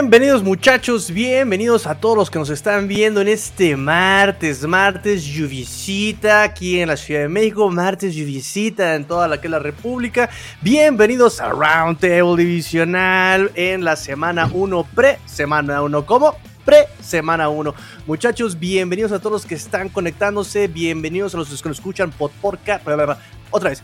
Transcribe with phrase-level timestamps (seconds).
[0.00, 6.44] Bienvenidos muchachos, bienvenidos a todos los que nos están viendo en este martes, martes lluvisita
[6.44, 10.30] aquí en la Ciudad de México, martes lluvisita en toda la que la República.
[10.62, 17.74] Bienvenidos a Roundtable Divisional en la semana 1 pre, semana 1 como pre semana 1.
[18.06, 22.30] Muchachos, bienvenidos a todos los que están conectándose, bienvenidos a los que nos escuchan por
[22.30, 22.86] podcast,
[23.50, 23.82] otra vez.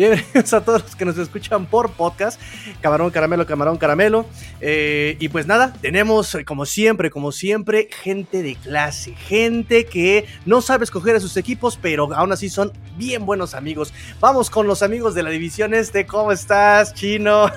[0.00, 2.40] Bienvenidos a todos los que nos escuchan por podcast.
[2.80, 4.24] Camarón, caramelo, camarón, caramelo.
[4.62, 9.14] Eh, y pues nada, tenemos como siempre, como siempre, gente de clase.
[9.14, 13.92] Gente que no sabe escoger a sus equipos, pero aún así son bien buenos amigos.
[14.20, 16.06] Vamos con los amigos de la división este.
[16.06, 17.50] ¿Cómo estás, chino?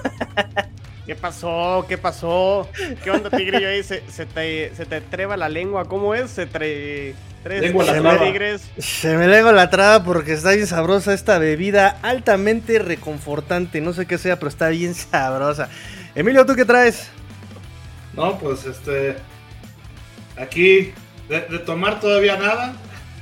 [1.06, 1.86] ¿Qué pasó?
[1.88, 2.68] ¿Qué pasó?
[3.06, 3.70] ¿Qué onda, tigrillo?
[3.70, 5.86] Ahí se, te, se te treba la lengua.
[5.86, 6.32] ¿Cómo es?
[6.32, 13.82] Se te se me lengua la traba porque está bien sabrosa esta bebida altamente reconfortante.
[13.82, 15.70] No sé qué sea, pero está bien sabrosa.
[16.16, 17.10] Emilio, ¿tú qué traes?
[18.14, 19.18] No, pues este.
[20.38, 20.94] Aquí,
[21.28, 22.76] de, tomar todavía nada.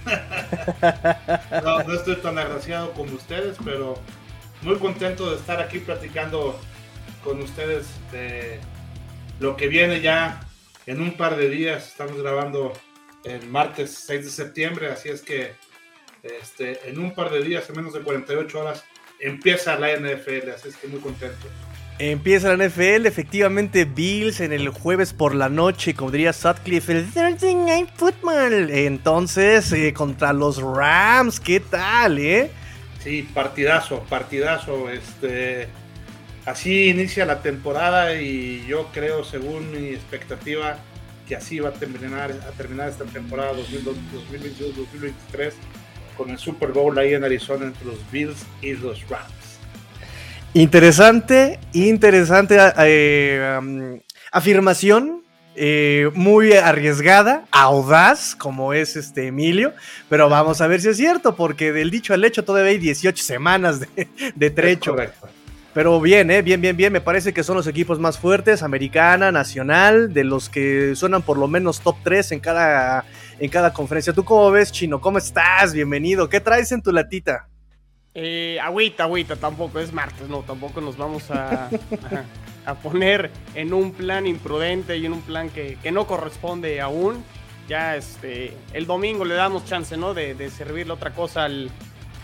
[1.64, 3.96] no, no estoy tan agraciado como ustedes, pero
[4.62, 6.60] muy contento de estar aquí platicando
[7.24, 8.60] con ustedes de
[9.40, 10.42] lo que viene ya
[10.86, 11.88] en un par de días.
[11.88, 12.74] Estamos grabando
[13.24, 15.54] el martes 6 de septiembre, así es que
[16.24, 18.84] este, en un par de días, en menos de 48 horas,
[19.20, 21.48] empieza la NFL, así es que muy contento.
[22.00, 27.06] Empieza la NFL, efectivamente Bills en el jueves por la noche, como diría Sutcliffe, el
[27.12, 28.72] Thursday Night Football.
[28.72, 32.50] Entonces, eh, contra los Rams, ¿qué tal, eh?
[33.04, 34.90] Sí, partidazo, partidazo.
[34.90, 35.68] Este,
[36.46, 40.80] así inicia la temporada y yo creo, según mi expectativa,
[41.32, 45.54] que así va a terminar, a terminar esta temporada 2022-2023
[46.18, 49.32] con el Super Bowl ahí en Arizona entre los Bills y los Rams.
[50.54, 55.24] Interesante, interesante eh, afirmación.
[55.56, 59.74] Eh, muy arriesgada, audaz, como es este Emilio,
[60.10, 63.24] pero vamos a ver si es cierto, porque del dicho al hecho todavía hay 18
[63.24, 64.92] semanas de, de trecho.
[64.92, 65.30] correcto.
[65.74, 66.42] Pero bien, ¿eh?
[66.42, 66.92] bien, bien, bien.
[66.92, 71.38] Me parece que son los equipos más fuertes, Americana, Nacional, de los que suenan por
[71.38, 73.06] lo menos top 3 en cada,
[73.40, 74.12] en cada conferencia.
[74.12, 75.00] ¿Tú cómo ves, Chino?
[75.00, 75.74] ¿Cómo estás?
[75.74, 76.28] Bienvenido.
[76.28, 77.48] ¿Qué traes en tu latita?
[78.14, 81.70] Eh, agüita, agüita, tampoco es martes, no, tampoco nos vamos a,
[82.66, 87.24] a, poner en un plan imprudente y en un plan que, que, no corresponde aún.
[87.70, 90.14] Ya este, el domingo le damos chance, ¿no?
[90.14, 91.72] De, de servirle otra cosa al,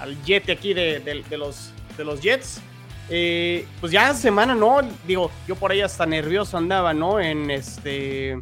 [0.02, 2.62] al jet aquí de, de, los, de los Jets.
[3.10, 4.80] Eh, pues ya semana, ¿no?
[5.06, 7.20] Digo, yo por ahí hasta nervioso andaba, ¿no?
[7.20, 8.42] En este.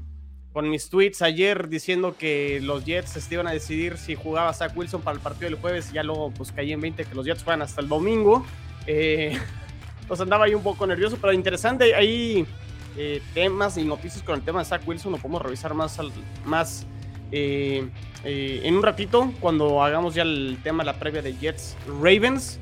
[0.54, 4.72] Con mis tweets ayer diciendo que los Jets se iban a decidir si jugaba Zach
[4.76, 5.90] Wilson para el partido del jueves.
[5.92, 8.46] Y ya luego, pues caí en 20 que los Jets juegan hasta el domingo.
[8.88, 9.38] Eh,
[10.08, 11.94] pues andaba ahí un poco nervioso, pero interesante.
[11.94, 12.48] Hay
[12.98, 15.12] eh, temas y noticias con el tema de Zach Wilson.
[15.12, 16.00] Lo podemos revisar más,
[16.46, 16.88] más
[17.32, 17.92] en
[18.76, 22.62] un ratito cuando hagamos ya el tema, la previa de Jets Ravens.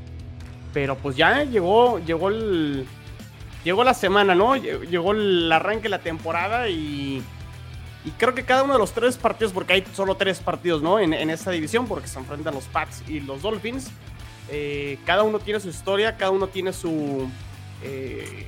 [0.74, 2.86] Pero pues ya llegó, llegó el.
[3.64, 4.56] Llegó la semana, ¿no?
[4.58, 7.24] Llegó el arranque de la temporada y.
[8.06, 11.00] Y creo que cada uno de los tres partidos, porque hay solo tres partidos, ¿no?
[11.00, 13.90] En, en esta división, porque se enfrentan los Pats y los Dolphins.
[14.50, 17.30] Eh, cada uno tiene su historia, cada uno tiene su.
[17.82, 18.46] Eh,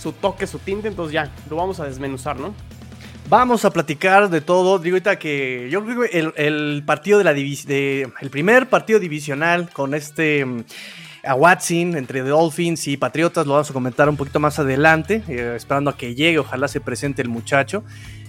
[0.00, 2.54] su toque, su tinte, entonces ya, lo vamos a desmenuzar, ¿no?
[3.28, 4.78] Vamos a platicar de todo.
[4.78, 9.68] Digo ahorita que yo creo que el, partido de la de, el primer partido divisional
[9.70, 10.46] con este
[11.28, 15.52] a Watson entre Dolphins y Patriotas, lo vamos a comentar un poquito más adelante, eh,
[15.54, 17.84] esperando a que llegue, ojalá se presente el muchacho.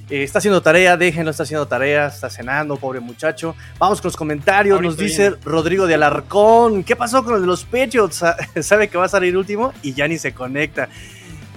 [0.10, 3.56] Eh, está haciendo tarea, déjenlo, está haciendo tarea, está cenando, pobre muchacho.
[3.78, 7.64] Vamos con los comentarios, nos dice Rodrigo de Alarcón, ¿qué pasó con el de los
[7.64, 8.22] Patriots?
[8.62, 10.90] Sabe que va a salir último y ya ni se conecta.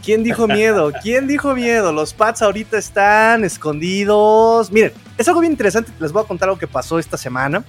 [0.04, 0.92] ¿Quién dijo miedo?
[1.02, 1.92] ¿Quién dijo miedo?
[1.92, 4.70] Los Pats ahorita están escondidos.
[4.70, 5.90] Miren, es algo bien interesante.
[5.98, 7.64] Les voy a contar algo que pasó esta semana.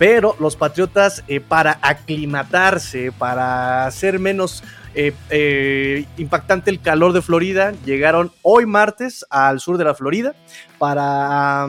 [0.00, 4.64] Pero los Patriotas, eh, para aclimatarse, para hacer menos
[4.94, 10.34] eh, eh, impactante el calor de Florida, llegaron hoy martes al sur de la Florida
[10.78, 11.68] para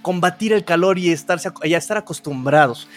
[0.00, 2.88] combatir el calor y, estarse, y estar acostumbrados.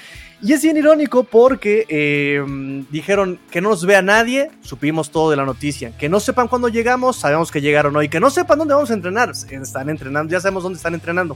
[0.41, 2.41] Y es bien irónico porque
[2.89, 5.91] dijeron que no nos vea nadie, supimos todo de la noticia.
[5.97, 8.07] Que no sepan cuándo llegamos, sabemos que llegaron hoy.
[8.07, 11.35] Que no sepan dónde vamos a entrenar, están entrenando, ya sabemos dónde están entrenando.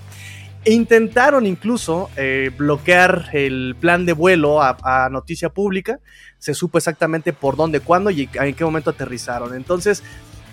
[0.65, 5.99] E intentaron incluso eh, bloquear el plan de vuelo a, noticia pública.
[6.39, 9.55] Se supo exactamente por dónde, cuándo y en qué momento aterrizaron.
[9.55, 10.03] Entonces,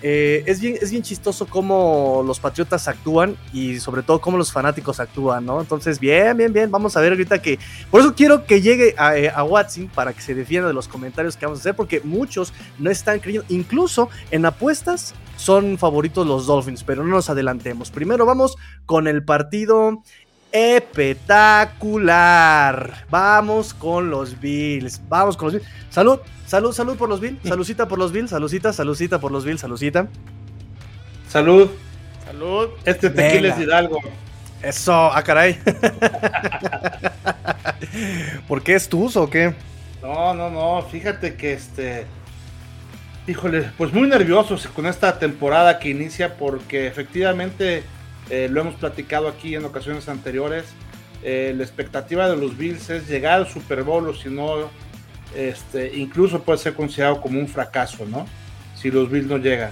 [0.03, 4.51] eh, es, bien, es bien chistoso cómo los patriotas actúan y sobre todo cómo los
[4.51, 5.61] fanáticos actúan, ¿no?
[5.61, 6.71] Entonces, bien, bien, bien.
[6.71, 7.59] Vamos a ver ahorita que...
[7.89, 10.87] Por eso quiero que llegue a, eh, a Watson para que se defienda de los
[10.87, 13.45] comentarios que vamos a hacer, porque muchos no están creyendo.
[13.49, 17.91] Incluso en apuestas son favoritos los Dolphins, pero no nos adelantemos.
[17.91, 18.57] Primero vamos
[18.91, 20.03] con el partido
[20.51, 23.05] espectacular.
[23.09, 24.99] Vamos con los Bills.
[25.07, 25.67] Vamos con los Bills.
[25.89, 27.39] Salud, salud, salud por los Bills.
[27.41, 28.31] Saludcita por los Bills.
[28.31, 29.61] Saludcita, saludcita por los Bills.
[29.61, 30.09] Saludcita.
[31.29, 31.71] Salud.
[32.25, 32.71] Salud.
[32.83, 33.99] Este tequila es Hidalgo.
[34.61, 35.57] Eso, ah, caray.
[38.49, 39.55] ¿Por qué es tuzo o qué?
[40.01, 40.81] No, no, no.
[40.81, 42.07] Fíjate que este.
[43.25, 47.85] Híjole, pues muy nerviosos con esta temporada que inicia porque efectivamente
[48.29, 50.65] eh, lo hemos platicado aquí en ocasiones anteriores.
[51.23, 54.69] Eh, la expectativa de los Bills es llegar al Super Bowl o si no,
[55.35, 58.25] este, incluso puede ser considerado como un fracaso, ¿no?
[58.75, 59.71] Si los Bills no llegan.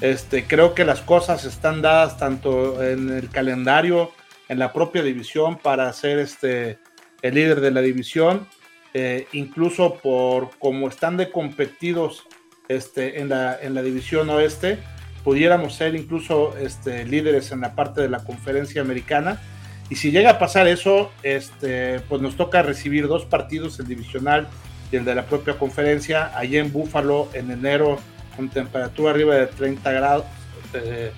[0.00, 4.10] Este, creo que las cosas están dadas tanto en el calendario,
[4.48, 6.78] en la propia división para ser este,
[7.22, 8.46] el líder de la división,
[8.94, 12.26] eh, incluso por cómo están de competidos
[12.68, 14.78] este, en, la, en la división oeste,
[15.24, 19.40] pudiéramos ser incluso este, líderes en la parte de la conferencia americana.
[19.90, 24.48] Y si llega a pasar eso, este, pues nos toca recibir dos partidos, el divisional
[24.90, 27.98] y el de la propia conferencia, allá en Búfalo en enero,
[28.36, 30.24] con temperatura arriba de 30 grados,
[30.72, 31.12] de,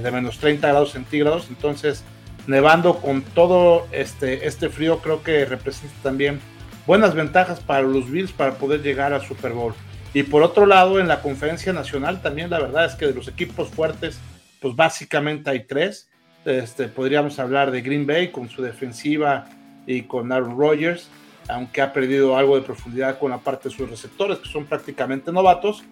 [0.00, 1.46] de, menos 30 grados centígrados.
[1.50, 2.04] Entonces,
[2.46, 6.40] nevando con todo este, este frío, creo que representa también
[6.86, 9.74] buenas ventajas para los Bills para poder llegar al Super Bowl.
[10.12, 13.28] Y por otro lado, en la conferencia nacional también la verdad es que de los
[13.28, 14.18] equipos fuertes,
[14.60, 16.08] pues básicamente hay tres.
[16.44, 19.46] Este, podríamos hablar de Green Bay con su defensiva
[19.86, 21.08] y con Aaron Rodgers,
[21.48, 25.32] aunque ha perdido algo de profundidad con la parte de sus receptores, que son prácticamente
[25.32, 25.84] novatos.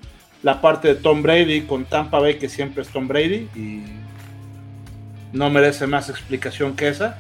[0.43, 3.83] La parte de Tom Brady con Tampa Bay, que siempre es Tom Brady, y
[5.33, 7.19] no merece más explicación que esa.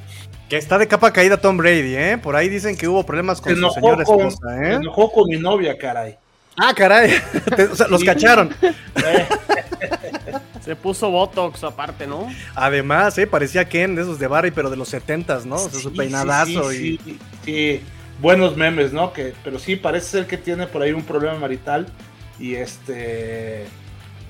[0.48, 2.18] Que está de capa caída Tom Brady, ¿eh?
[2.22, 4.70] Por ahí dicen que hubo problemas con su señora esposa, ¿eh?
[4.70, 6.16] Se enojó con mi novia, caray.
[6.58, 7.12] Ah, caray.
[7.72, 8.54] o sea, los cacharon.
[10.60, 12.28] Se puso Botox aparte, ¿no?
[12.54, 13.26] Además, ¿eh?
[13.26, 15.54] Parecía Ken de esos de Barry, pero de los setentas, ¿no?
[15.54, 17.00] O sea, su peinadazo y...
[17.44, 17.80] Sí,
[18.20, 19.12] buenos memes, ¿no?
[19.12, 21.86] Que, pero sí, parece ser que tiene por ahí un problema marital
[22.38, 23.64] y este...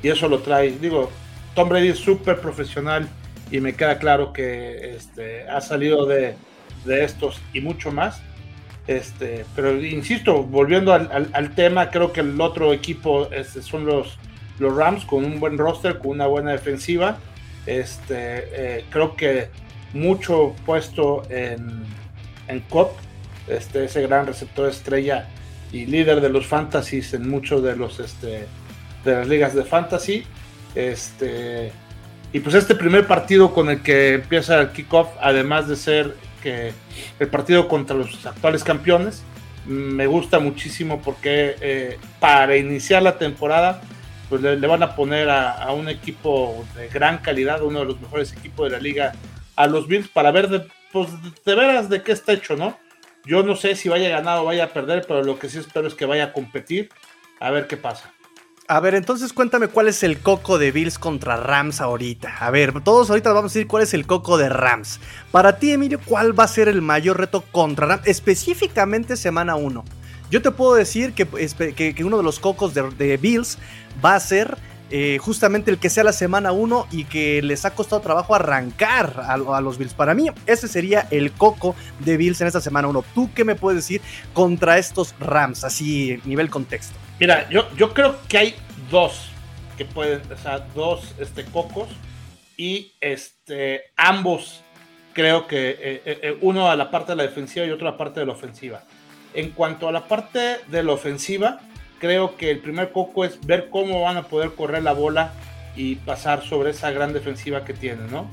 [0.01, 0.71] Y eso lo trae.
[0.71, 1.11] Digo,
[1.57, 3.09] Tom Brady es súper profesional
[3.51, 6.37] y me queda claro que este, ha salido de,
[6.85, 8.21] de estos y mucho más
[8.89, 13.29] este, pero insisto, volviendo al, tema, creo que el otro equipo
[13.61, 14.19] son los,
[14.59, 17.19] los Rams con un buen roster, con una buena defensiva.
[17.67, 19.51] Este, eh, creo que
[19.93, 21.85] mucho puesto en,
[22.49, 22.93] en Cop,
[23.47, 25.29] este, ese gran receptor estrella
[25.71, 28.47] y líder de los fantasies en muchos de los este,
[29.05, 30.25] de las ligas de fantasy.
[32.33, 36.73] Y pues este primer partido con el que empieza el kickoff, además de ser que
[37.19, 39.23] el partido contra los actuales campeones.
[39.67, 43.83] Me gusta muchísimo porque eh, para iniciar la temporada
[44.29, 48.33] pues le, van a poner a, un equipo de gran calidad, uno de los mejores
[48.33, 49.13] equipos de la liga,
[49.57, 51.09] a los Bills para ver de, pues,
[51.45, 52.79] de veras de qué está hecho, ¿no?
[53.25, 55.59] Yo no sé si vaya a ganar o vaya a perder, pero lo que sí
[55.59, 56.91] espero es que vaya a competir,
[57.41, 58.13] a ver qué pasa.
[58.71, 62.37] A ver, entonces cuéntame cuál es el coco de Bills contra Rams ahorita.
[62.39, 65.01] A ver, todos ahorita vamos a decir cuál es el coco de Rams.
[65.31, 68.07] Para ti, Emilio, ¿cuál va a ser el mayor reto contra Rams?
[68.07, 69.83] Específicamente semana 1.
[70.31, 73.57] Yo te puedo decir que, que, uno de los cocos de, Bills
[74.05, 74.59] va a ser
[74.91, 79.23] eh, justamente el que sea la semana 1 y que les ha costado trabajo arrancar
[79.27, 79.95] a, los Bills.
[79.95, 83.05] Para mí, ese sería el coco de Bills en esta semana 1.
[83.15, 84.01] ¿Tú qué me puedes decir
[84.33, 85.65] contra estos Rams?
[85.65, 86.97] Así, nivel contexto.
[87.21, 88.55] Mira, yo, yo creo que hay
[88.91, 89.31] dos
[89.77, 91.89] que pueden, o sea, dos este, cocos
[92.57, 94.63] y este, ambos
[95.13, 97.97] creo que eh, eh, uno a la parte de la defensiva y otro a la
[97.97, 98.85] parte de la ofensiva.
[99.35, 101.61] En cuanto a la parte de la ofensiva,
[101.99, 105.33] creo que el primer coco es ver cómo van a poder correr la bola
[105.77, 108.29] y pasar sobre esa gran defensiva que tienen, ¿no?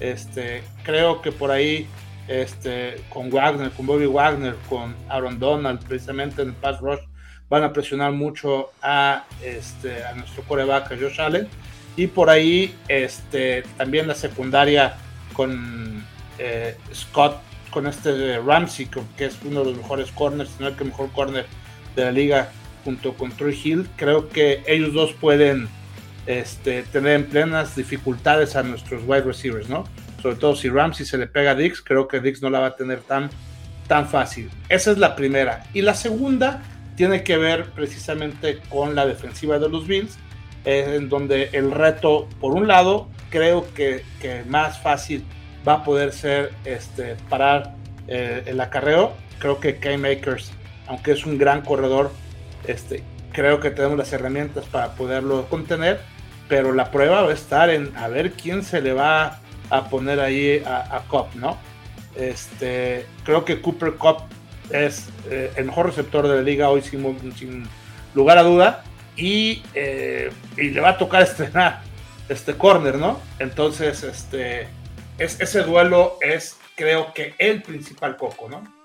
[0.00, 1.86] Este, creo que por ahí,
[2.28, 7.00] este, con Wagner, con Bobby Wagner, con Aaron Donald, precisamente en el pass rush,
[7.48, 11.48] van a presionar mucho a, este, a nuestro coreback, a Josh Allen.
[11.96, 14.94] Y por ahí este, también la secundaria
[15.32, 16.04] con
[16.38, 17.36] eh, Scott,
[17.70, 21.46] con este Ramsey, que es uno de los mejores corners, no el que mejor corner
[21.96, 22.50] de la liga,
[22.84, 23.88] junto con Troy Hill.
[23.96, 25.68] Creo que ellos dos pueden
[26.26, 29.84] este, tener en plenas dificultades a nuestros wide receivers, ¿no?
[30.22, 32.66] Sobre todo si Ramsey se le pega a Dix, creo que Dix no la va
[32.66, 33.30] a tener tan,
[33.88, 34.50] tan fácil.
[34.68, 35.64] Esa es la primera.
[35.72, 36.62] Y la segunda
[36.94, 40.18] tiene que ver precisamente con la defensiva de los Bills,
[40.64, 44.04] en donde el reto, por un lado, creo que,
[44.46, 45.24] más fácil
[45.66, 47.74] va a poder ser este, parar
[48.06, 49.14] eh, el acarreo.
[49.38, 50.52] Creo que K-Makers,
[50.86, 52.12] aunque es un gran corredor,
[52.66, 53.02] este,
[53.32, 56.00] creo que tenemos las herramientas para poderlo contener.
[56.48, 59.38] pero la prueba va a estar en a ver quién se le va
[59.70, 61.04] a poner ahí a, a
[61.36, 61.56] ¿no?
[62.16, 64.22] Este, creo que Cooper Cup
[64.70, 67.68] es eh, el mejor receptor de la liga hoy sin,
[68.14, 68.82] lugar a duda
[69.16, 71.82] y, eh, y, le va a tocar estrenar
[72.28, 73.20] este corner, ¿no?
[73.38, 74.66] Entonces, este,
[75.18, 78.79] es, ese duelo es creo que el principal coco, ¿no?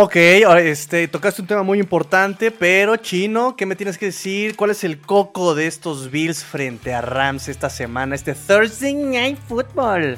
[0.00, 4.54] Ok, este, tocaste un tema muy importante, pero Chino, ¿qué me tienes que decir?
[4.54, 9.38] ¿Cuál es el coco de estos Bills frente a Rams esta semana, este Thursday Night
[9.48, 10.16] Football?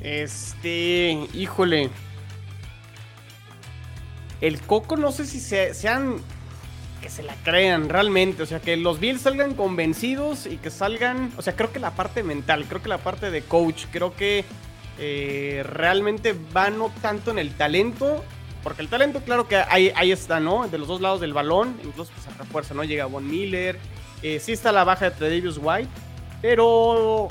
[0.00, 1.90] Este, híjole.
[4.40, 6.16] El coco no sé si sean
[7.02, 11.30] que se la crean realmente, o sea, que los Bills salgan convencidos y que salgan,
[11.36, 14.46] o sea, creo que la parte mental, creo que la parte de coach, creo que
[14.98, 18.24] eh, realmente va no tanto en el talento,
[18.62, 20.68] porque el talento, claro que ahí, ahí está, ¿no?
[20.68, 22.84] De los dos lados del balón, incluso pues, se refuerza, ¿no?
[22.84, 23.78] Llega Von Miller,
[24.22, 25.90] eh, sí está la baja de Davis White,
[26.40, 27.28] pero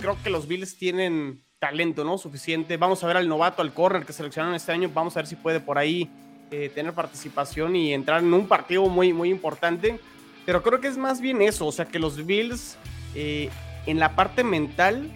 [0.00, 2.18] creo que los Bills tienen talento, ¿no?
[2.18, 2.76] Suficiente.
[2.76, 5.36] Vamos a ver al novato, al corner que seleccionaron este año, vamos a ver si
[5.36, 6.08] puede por ahí
[6.50, 9.98] eh, tener participación y entrar en un partido muy, muy importante.
[10.46, 12.76] Pero creo que es más bien eso, o sea, que los Bills
[13.14, 13.50] eh,
[13.86, 15.10] en la parte mental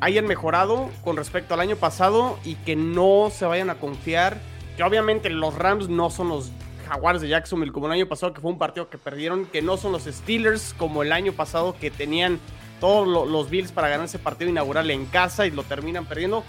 [0.00, 4.38] hayan mejorado con respecto al año pasado y que no se vayan a confiar.
[4.76, 6.50] Que obviamente los Rams no son los
[6.88, 9.76] Jaguars de Jacksonville como el año pasado, que fue un partido que perdieron, que no
[9.76, 12.40] son los Steelers como el año pasado, que tenían
[12.80, 16.42] todos los Bills para ganar ese partido inaugural en casa y lo terminan perdiendo.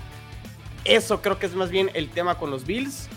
[0.86, 3.08] Eso creo que es más bien el tema con los Bills.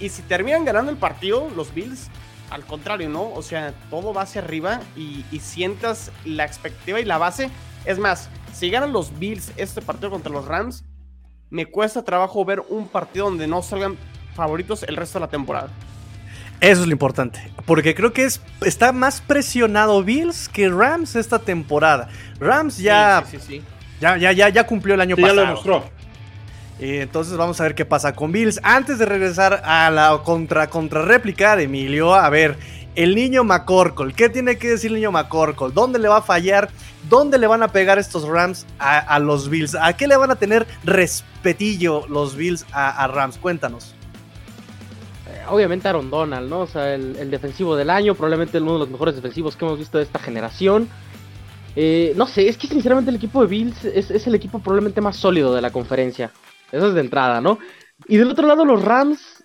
[0.00, 2.08] Y si terminan ganando el partido, los Bills,
[2.50, 3.32] al contrario, ¿no?
[3.32, 7.50] O sea, todo va hacia arriba y, y sientas la expectativa y la base.
[7.86, 10.84] Es más, si ganan los Bills este partido contra los Rams,
[11.50, 13.96] me cuesta trabajo ver un partido donde no salgan
[14.34, 15.68] favoritos el resto de la temporada.
[16.60, 21.38] Eso es lo importante, porque creo que es, está más presionado Bills que Rams esta
[21.38, 22.08] temporada.
[22.38, 23.62] Rams ya, sí, sí, sí,
[24.00, 25.34] ya, ya, ya, ya, cumplió el año pasado.
[25.34, 25.84] Ya lo demostró.
[26.78, 28.60] entonces vamos a ver qué pasa con Bills.
[28.62, 32.56] Antes de regresar a la contra, contra réplica de Emilio, a ver,
[32.94, 34.12] el niño McCorkle.
[34.12, 35.70] ¿Qué tiene que decir el niño McCorkle?
[35.72, 36.70] ¿Dónde le va a fallar?
[37.08, 39.74] ¿Dónde le van a pegar estos Rams a, los Bills?
[39.74, 43.38] ¿A qué le van a tener respetillo los Bills a, Rams?
[43.38, 43.94] Cuéntanos.
[45.28, 46.60] Eh, obviamente Aaron Donald, ¿no?
[46.60, 49.98] O sea, el, defensivo del año, probablemente uno de los mejores defensivos que hemos visto
[49.98, 50.88] de esta generación.
[51.76, 55.00] Eh, no sé, es que sinceramente el equipo de Bills es, es el equipo probablemente
[55.00, 56.30] más sólido de la conferencia.
[56.70, 57.58] Eso es de entrada, ¿no?
[58.08, 59.43] Y del otro lado, los Rams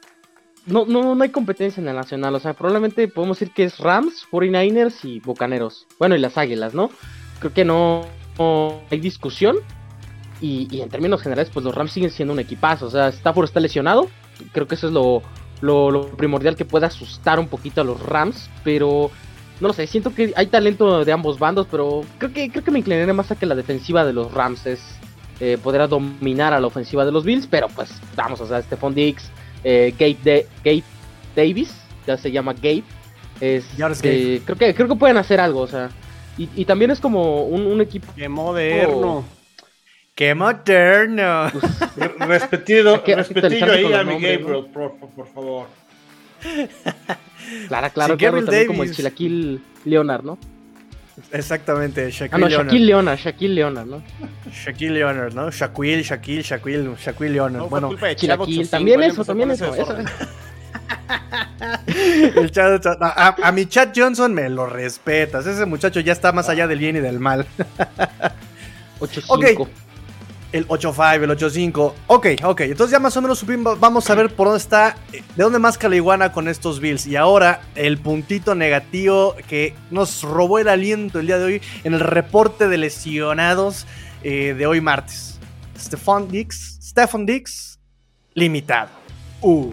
[0.69, 2.35] no, no, no hay competencia en el nacional.
[2.35, 5.87] O sea, probablemente podemos decir que es Rams, 49ers y Bucaneros.
[5.97, 6.89] Bueno, y las Águilas, ¿no?
[7.39, 8.05] Creo que no,
[8.89, 9.57] hay discusión.
[10.41, 12.85] Y, en términos generales, pues los Rams siguen siendo un equipazo.
[12.85, 14.09] O sea, Stafford está lesionado.
[14.53, 15.21] Creo que eso es lo,
[15.61, 18.49] lo, primordial que puede asustar un poquito a los Rams.
[18.63, 19.11] Pero
[19.59, 21.67] no lo sé, siento que hay talento de ambos bandos.
[21.69, 24.65] Pero creo que, creo que me inclinaré más a que la defensiva de los Rams
[24.65, 24.81] es,
[25.39, 27.47] eh, podrá dominar a la ofensiva de los Bills.
[27.47, 29.29] Pero pues vamos, o sea, Stephon Diggs
[29.63, 30.45] eh, Gabe,
[31.35, 31.73] Davis,
[32.05, 32.83] ya se llama Gabe.
[33.39, 33.65] Es,
[34.03, 35.89] eh, creo que creo que pueden hacer algo, o sea,
[36.37, 38.11] y, también es como un, equipo.
[38.15, 39.25] Qué moderno.
[40.15, 41.51] Qué moderno.
[41.51, 45.67] Pues, respetido, respetillo ahí a mi Gabriel, por, favor.
[47.67, 50.37] Claro, claro, claro también como el Chilaquil Leonard, ¿no?
[51.31, 52.65] Exactamente, Shaquille ah, no, Leonard.
[52.67, 54.03] Shaquille Leonard, Shaquille Leonard, ¿no?
[54.51, 55.51] Shaquille Leonard, ¿no?
[55.51, 57.69] Shaquille, Shaquille, Shaquille, Shaquille Leonard.
[57.69, 59.73] bueno, Shaquille, también eso, también eso.
[59.73, 59.95] eso.
[62.35, 65.45] El chat, a, mi chat Johnson me lo respetas.
[65.45, 67.45] Ese muchacho ya está más allá del bien y del mal.
[68.99, 69.23] 8-5.
[69.27, 69.69] Ok.
[70.51, 71.93] El 8-5, el 8-5.
[72.07, 72.61] Ok, ok.
[72.61, 75.77] Entonces ya más o menos supimos, vamos a ver por dónde está, de dónde más
[75.77, 77.05] Caliguana con estos Bills.
[77.05, 81.93] Y ahora el puntito negativo que nos robó el aliento el día de hoy en
[81.93, 83.85] el reporte de lesionados
[84.23, 85.39] eh, de hoy martes.
[85.77, 87.79] Stefan Dix, Stefan Dix,
[88.33, 88.89] limitado.
[89.41, 89.71] Uh.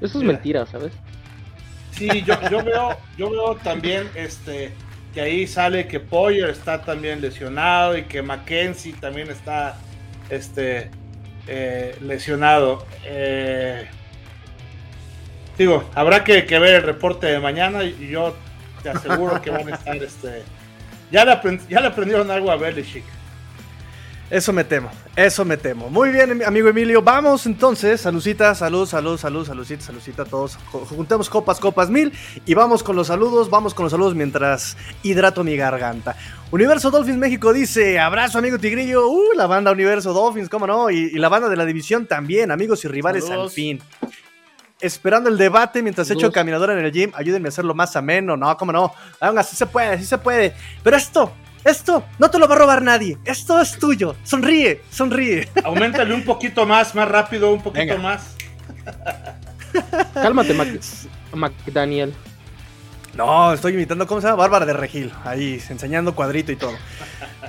[0.00, 0.92] Eso es mentira, ¿sabes?
[1.92, 4.72] Sí, yo, yo, veo, yo veo también este
[5.16, 9.78] que ahí sale que Poyer está también lesionado y que Mackenzie también está
[10.28, 10.90] este,
[11.46, 12.86] eh, lesionado.
[13.02, 13.86] Eh,
[15.56, 18.36] digo, habrá que, ver el reporte de mañana y yo
[18.82, 19.96] te aseguro que van a estar.
[20.02, 20.42] Este,
[21.10, 23.04] ya, le ya le aprendieron algo a Belichick.
[24.28, 25.88] Eso me temo, eso me temo.
[25.88, 27.00] Muy bien, amigo Emilio.
[27.00, 30.56] Vamos entonces, saludcita, salud, salud, salud, saludcita, saludcita a todos.
[30.56, 32.12] Juntemos copas, copas mil
[32.44, 36.16] y vamos con los saludos, vamos con los saludos mientras hidrato mi garganta.
[36.50, 41.10] Universo Dolphins México dice, abrazo amigo Tigrillo, uh, la banda Universo Dolphins, cómo no, y,
[41.12, 43.80] la banda de la división también, amigos y rivales al fin.
[44.80, 47.12] esperando el debate mientras echo caminadora en el gym.
[47.14, 48.36] Ayúdenme a hacerlo más ameno.
[48.36, 48.92] No, cómo no.
[49.20, 50.52] Aún así se puede, sí se puede.
[50.82, 51.32] Pero esto,
[51.66, 53.18] esto, no te lo va a robar nadie.
[53.24, 54.14] Esto es tuyo.
[54.22, 55.48] Sonríe, sonríe.
[55.64, 57.98] Aumentale un poquito más, más rápido, un poquito Venga.
[57.98, 58.36] más.
[60.14, 60.68] Cálmate, Mac,
[61.34, 62.14] McDaniel.
[63.16, 64.42] No, estoy imitando, ¿cómo se llama?
[64.42, 65.10] Bárbara de Regil.
[65.24, 66.74] Ahí, enseñando cuadrito y todo.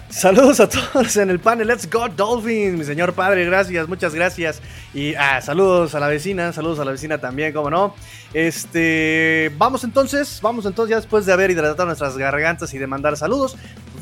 [0.10, 1.68] Saludos a todos en el panel.
[1.68, 2.78] Let's go, Dolphins.
[2.78, 4.62] Mi señor padre, gracias, muchas gracias.
[4.94, 7.96] Y ah, saludos a la vecina, saludos a la vecina también, cómo no.
[8.34, 13.18] Este, vamos entonces, vamos entonces, ya después de haber hidratado nuestras gargantas y de mandar
[13.18, 13.58] saludos,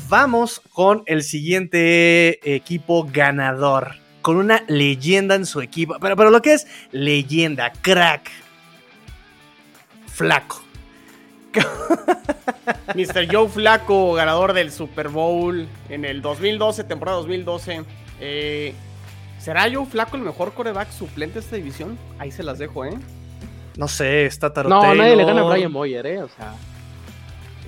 [0.08, 3.96] vamos con el siguiente equipo ganador.
[4.22, 5.96] Con una leyenda en su equipo.
[6.00, 8.30] Pero, pero lo que es leyenda, crack,
[10.12, 10.62] flaco.
[12.94, 13.32] Mr.
[13.32, 17.84] Joe Flaco, ganador del Super Bowl en el 2012, temporada 2012.
[18.20, 18.74] Eh,
[19.38, 21.96] ¿Será Joe Flaco el mejor coreback suplente de esta división?
[22.18, 22.98] Ahí se las dejo, ¿eh?
[23.76, 24.82] No sé, está taroteo.
[24.82, 26.22] No, nadie le gana a Brian Boyer, ¿eh?
[26.22, 26.54] O sea,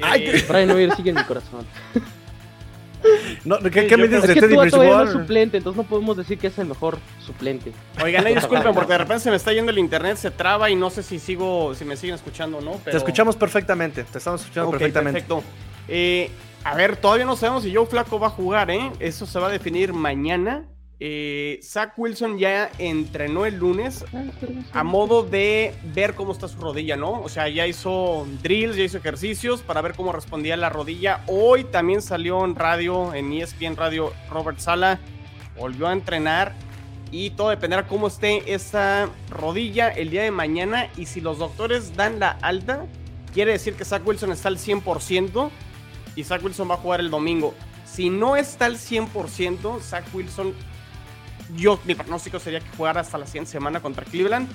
[0.03, 1.67] Ay, Eh, Brian Boyer sigue en mi corazón.
[3.45, 5.21] No, ¿Qué, qué me dices Es de que Teddy tú todavía no es Bridgewater?
[5.21, 7.73] suplente, entonces no podemos decir que es el mejor suplente.
[8.03, 10.77] Oigan, ahí disculpen porque de repente se me está yendo el internet, se traba y
[10.77, 12.73] no sé si sigo, si me siguen escuchando o no.
[12.85, 12.93] Pero...
[12.93, 15.21] Te escuchamos perfectamente, te estamos escuchando perfectamente.
[15.21, 15.43] perfecto.
[15.89, 16.31] Eh,
[16.65, 18.91] a ver, todavía no sabemos si Joe Flaco va a jugar, ¿eh?
[18.99, 20.67] Eso se va a definir mañana.
[21.01, 24.05] Eh, Zach Wilson ya entrenó el lunes
[24.73, 27.23] a modo de ver cómo está su rodilla, ¿no?
[27.23, 31.23] O sea, ya hizo drills, ya hizo ejercicios para ver cómo respondía la rodilla.
[31.29, 34.99] Hoy también salió en radio, en ESPN Radio, Robert Sala
[35.57, 36.55] volvió a entrenar
[37.11, 41.97] y todo dependerá cómo esté esa rodilla el día de mañana y si los doctores
[41.97, 42.87] dan la alta,
[43.33, 45.51] quiere decir que Zach Wilson está al 100%
[46.17, 47.55] y Zach Wilson va a jugar el domingo.
[47.87, 50.55] Si no está al 100%, Zach Wilson,
[51.57, 54.49] yo, mi pronóstico sería que jugara hasta la siguiente semana contra Cleveland.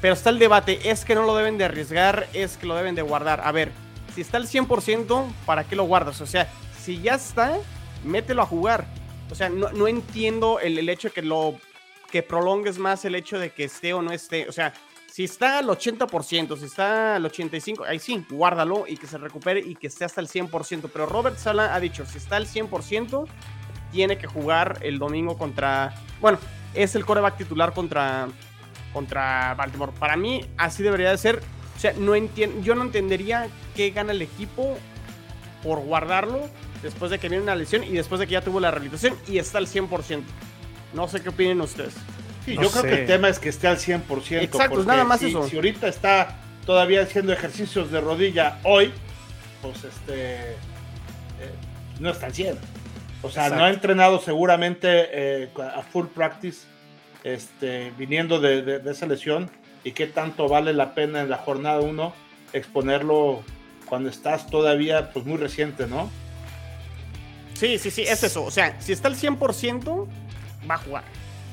[0.00, 2.94] Pero está el debate, es que no lo deben de arriesgar, es que lo deben
[2.94, 3.42] de guardar.
[3.44, 3.70] A ver,
[4.14, 6.20] si está al 100%, ¿para qué lo guardas?
[6.22, 6.48] O sea,
[6.80, 7.58] si ya está,
[8.04, 8.86] mételo a jugar.
[9.30, 11.54] O sea, no, no entiendo el, el hecho de que lo
[12.10, 14.48] que prolongues más el hecho de que esté o no esté.
[14.48, 14.72] O sea,
[15.10, 19.60] si está al 80%, si está al 85%, ahí sí, guárdalo y que se recupere
[19.60, 20.90] y que esté hasta el 100%.
[20.92, 23.26] Pero Robert Sala ha dicho, si está al 100%,
[23.92, 25.94] tiene que jugar el domingo contra...
[26.20, 26.38] Bueno,
[26.74, 28.28] es el coreback titular contra,
[28.92, 29.92] contra Baltimore.
[29.98, 31.40] Para mí, así debería de ser.
[31.76, 34.78] O sea, no entien- yo no entendería qué gana el equipo
[35.62, 36.48] por guardarlo
[36.82, 39.38] después de que viene una lesión y después de que ya tuvo la rehabilitación y
[39.38, 40.22] está al 100%.
[40.94, 41.94] No sé qué opinen ustedes.
[42.44, 44.42] Sí, No yo creo que el tema es que esté al 100%.
[44.42, 45.48] Exacto, porque nada más si, eso.
[45.48, 48.92] Si ahorita está todavía haciendo ejercicios de rodilla hoy,
[49.62, 50.52] pues este.
[50.52, 50.56] eh,
[51.98, 52.58] no está al 100.
[53.22, 56.66] O sea, no ha entrenado seguramente eh, a full practice,
[57.24, 59.50] este, viniendo de, de- de esa lesión.
[59.84, 62.12] Y qué tanto vale la pena en la jornada 1
[62.52, 63.42] exponerlo
[63.86, 66.10] cuando estás todavía pues muy reciente, ¿no?
[67.54, 68.44] Sí, sí, sí, es eso.
[68.44, 70.06] O sea, si está al 100%,
[70.70, 71.04] va a jugar.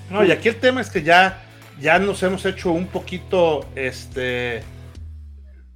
[0.09, 1.41] No, y aquí el tema es que ya,
[1.81, 4.63] ya nos hemos hecho un poquito, este,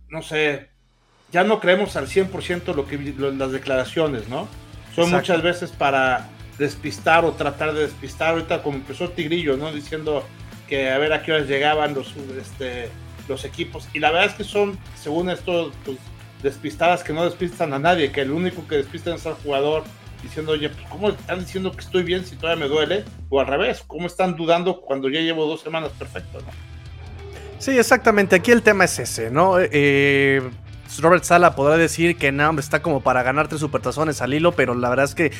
[0.10, 0.69] no sé,
[1.32, 4.47] ya no creemos al 100% lo que lo- las declaraciones, ¿no?
[4.95, 5.17] Son Exacto.
[5.17, 8.32] muchas veces para despistar o tratar de despistar.
[8.32, 9.71] Ahorita como empezó Tigrillo, ¿no?
[9.71, 10.25] Diciendo
[10.67, 12.89] que a ver a qué horas llegaban los, este,
[13.27, 13.88] los equipos.
[13.93, 15.97] Y la verdad es que son, según esto, pues,
[16.43, 19.84] despistadas que no despistan a nadie, que el único que despistan es al jugador
[20.23, 23.06] diciendo, oye, pues, ¿cómo están diciendo que estoy bien si todavía me duele?
[23.30, 26.47] O al revés, ¿cómo están dudando cuando ya llevo dos semanas perfecto, ¿no?
[27.60, 28.36] Sí, exactamente.
[28.36, 29.56] Aquí el tema es ese, ¿no?
[29.60, 30.41] Eh,
[30.99, 34.51] Robert Sala podrá decir que no, hombre, está como para ganar tres supertazones al hilo,
[34.51, 35.32] pero la verdad es que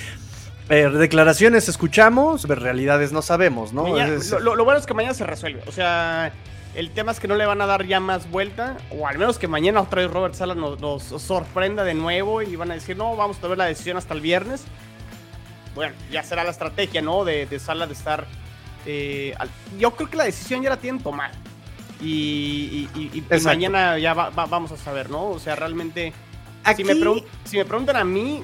[0.70, 3.84] eh, declaraciones escuchamos, pero realidades no sabemos, ¿no?
[3.84, 5.62] Mañana- Es- lo, lo- lo bueno es que mañana se resuelve.
[5.68, 6.32] O sea,
[6.76, 8.78] el tema es que no le van a dar ya más vuelta.
[8.92, 12.56] O al menos que mañana otra vez Robert Sala nos, nos sorprenda de nuevo y
[12.56, 14.64] van a decir, no, vamos a ver la decisión hasta el viernes.
[15.76, 17.26] Bueno, ya será la estrategia, ¿no?
[17.26, 18.26] De, de Sala de estar...
[18.86, 21.32] eh, al- yo creo que la decisión ya la tienen tomada.
[22.02, 25.30] Y, y- mañana ya va- va- vamos a saber, ¿no?
[25.30, 26.14] O sea, realmente...
[26.64, 28.42] Aquí- Si, me si me preguntan a mí,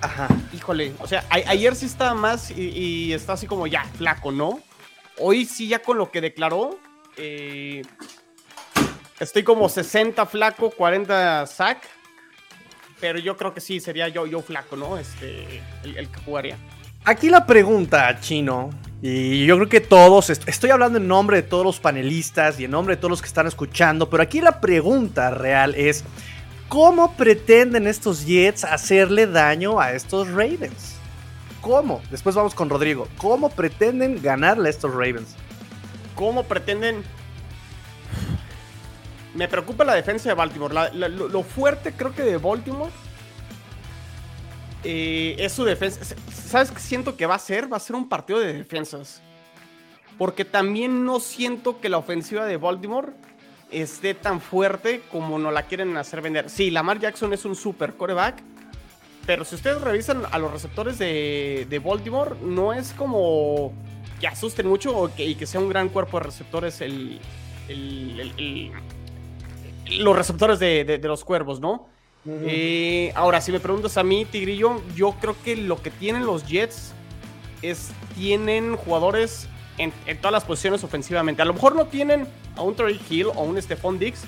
[0.00, 0.28] Ajá.
[0.52, 4.60] Híjole, o sea, ayer sí estaba más y, y está así como ya, flaco, ¿no?
[5.18, 6.78] Hoy sí ya con lo que declaró,
[7.16, 7.82] eh,
[9.18, 11.82] estoy como 60 flaco, 40 sac,
[13.00, 14.98] pero yo creo que sí, sería yo, yo flaco, ¿no?
[14.98, 16.58] Este, el, el que jugaría.
[17.04, 18.70] Aquí la pregunta, Chino,
[19.02, 22.64] y yo creo que todos, est- estoy hablando en nombre de todos los panelistas y
[22.64, 26.04] en nombre de todos los que están escuchando, pero aquí la pregunta real es,
[26.68, 30.96] ¿cómo pretenden estos Jets hacerle daño a estos Ravens?
[31.60, 32.00] ¿Cómo?
[32.10, 33.08] Después vamos con Rodrigo.
[33.16, 35.34] ¿Cómo pretenden ganarle a estos Ravens?
[36.14, 37.02] ¿Cómo pretenden?
[39.34, 40.74] me preocupa la defensa de Baltimore.
[40.94, 42.90] lo, fuerte creo que de Baltimore
[44.88, 46.00] eh, es su defensa.
[46.32, 47.70] ¿Sabes qué siento que va a ser?
[47.72, 49.20] Va a ser un partido de defensas.
[50.16, 53.08] Porque también no siento que la ofensiva de Baltimore
[53.70, 56.48] esté tan fuerte como nos la quieren hacer vender.
[56.48, 58.42] Sí, Lamar Jackson es un super coreback.
[59.26, 63.72] Pero si ustedes revisan a los receptores de, de Baltimore, no es como
[64.20, 67.20] que asusten mucho y que sea un gran cuerpo de receptores el,
[69.98, 71.88] los receptores de, los cuervos, ¿no?
[72.28, 76.46] Eh, ahora, si me preguntas a mí, Tigrillo, yo creo que lo que tienen los
[76.46, 76.92] Jets
[77.62, 81.42] es tienen jugadores en, todas las posiciones ofensivamente.
[81.42, 84.22] A lo mejor no tienen a un Terry Hill o un Stephon Dix.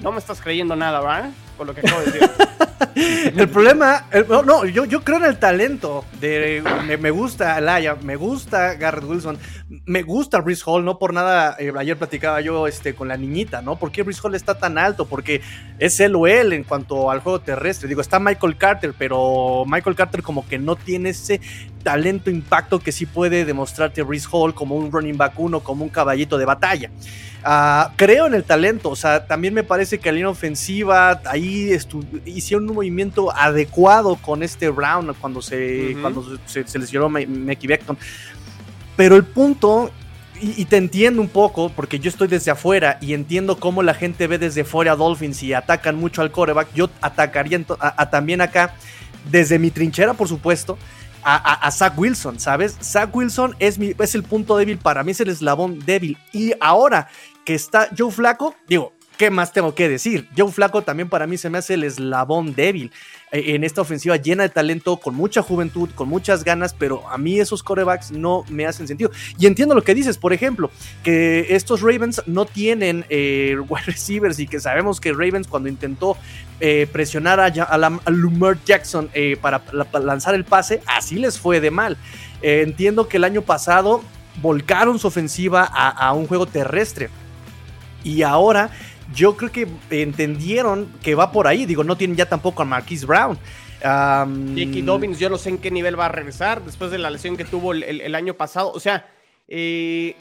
[0.00, 1.30] No me estás creyendo nada, ¿verdad?
[1.60, 2.30] Con lo que acabo de decir.
[3.36, 4.06] el problema,
[4.46, 6.06] no, yo, yo creo en el talento.
[6.18, 6.62] De,
[6.98, 9.36] me, gusta Alaya, me gusta Garrett Wilson,
[9.84, 11.56] me gusta Brice Hall, no por nada.
[11.58, 13.76] Eh, ayer platicaba yo este, con la niñita, ¿no?
[13.76, 15.06] ¿Por qué Brice Hall está tan alto?
[15.06, 15.42] Porque
[15.78, 17.90] es él o él en cuanto al juego terrestre.
[17.90, 21.42] Digo, está Michael Carter, pero Michael Carter como que no tiene ese
[21.82, 25.90] talento, impacto que sí puede demostrarte Brice Hall como un running back uno, como un
[25.90, 26.90] caballito de batalla.
[27.42, 31.49] Ah, creo en el talento, o sea, también me parece que la línea ofensiva ahí
[32.24, 37.98] hicieron un movimiento adecuado con este Brown cuando se, cuando se, se lesionó Mickey Beckton.
[38.96, 39.90] Pero el punto,
[40.40, 44.26] y, te entiendo un poco, porque yo estoy desde afuera y entiendo cómo la gente
[44.26, 47.64] ve desde fuera a Dolphins y atacan mucho al coreback, yo atacaría
[48.10, 48.74] también acá,
[49.30, 50.78] desde mi trinchera, por supuesto,
[51.22, 52.76] a, Zach Wilson, ¿sabes?
[52.82, 56.16] Zach Wilson es, mi, es el punto débil, para mí es el eslabón débil.
[56.32, 57.08] Y ahora
[57.44, 60.26] que está Joe Flaco, digo, ¿qué más tengo que decir?
[60.34, 62.90] Joe Flaco también para mí se me hace el eslabón débil
[63.32, 67.18] eh, en esta ofensiva llena de talento, con mucha juventud, con muchas ganas, pero a
[67.18, 69.10] mí esos corebacks no me hacen sentido.
[69.38, 70.70] Y entiendo lo que dices, por ejemplo,
[71.02, 76.16] que estos Ravens no tienen eh, wide receivers y que sabemos que Ravens cuando intentó
[76.58, 79.10] eh, presionar a, a, Jackson
[79.42, 79.60] para,
[80.02, 81.98] lanzar el pase, así les fue de mal.
[82.40, 84.02] entiendo que el año pasado
[84.40, 87.10] volcaron su ofensiva a un juego terrestre.
[88.02, 88.70] Y ahora
[89.14, 91.66] yo creo que entendieron que va por ahí.
[91.66, 93.38] Digo, no tienen ya tampoco a Marquise Brown.
[93.82, 97.36] Um, Dobbins, yo no sé en qué nivel va a regresar después de la lesión
[97.36, 98.70] que tuvo el, año pasado.
[98.72, 99.08] O sea,
[99.48, 100.16] eh,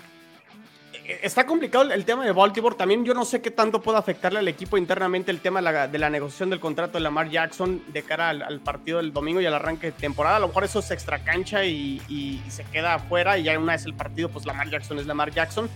[1.21, 2.75] está complicado el, tema de Baltimore.
[2.75, 6.09] También yo no sé qué tanto puede afectarle al equipo internamente el tema de la,
[6.09, 9.87] negociación del contrato de Lamar Jackson de cara al, partido del domingo y al arranque
[9.87, 10.37] de temporada.
[10.37, 13.73] A lo mejor eso se extra cancha y, y se queda afuera y ya una
[13.73, 15.69] vez el partido, pues Lamar Jackson es Lamar Jackson.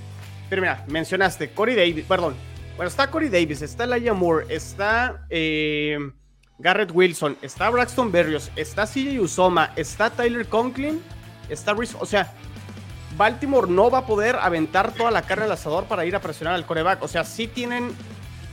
[0.50, 2.36] Pero mira, mencionaste Corey Davis, perdón.
[2.76, 5.98] Bueno, está Corey Davis, está Laia Moore, está eh,
[6.58, 11.02] Garrett Wilson, está Braxton Berrios, está CJ Usoma, está Tyler Conklin,
[11.50, 11.96] está Reese.
[12.00, 12.34] O sea,
[13.16, 16.56] Baltimore no va a poder aventar toda la carne al asador para ir a presionar
[16.56, 17.04] al coreback.
[17.04, 17.94] O sea, sí tienen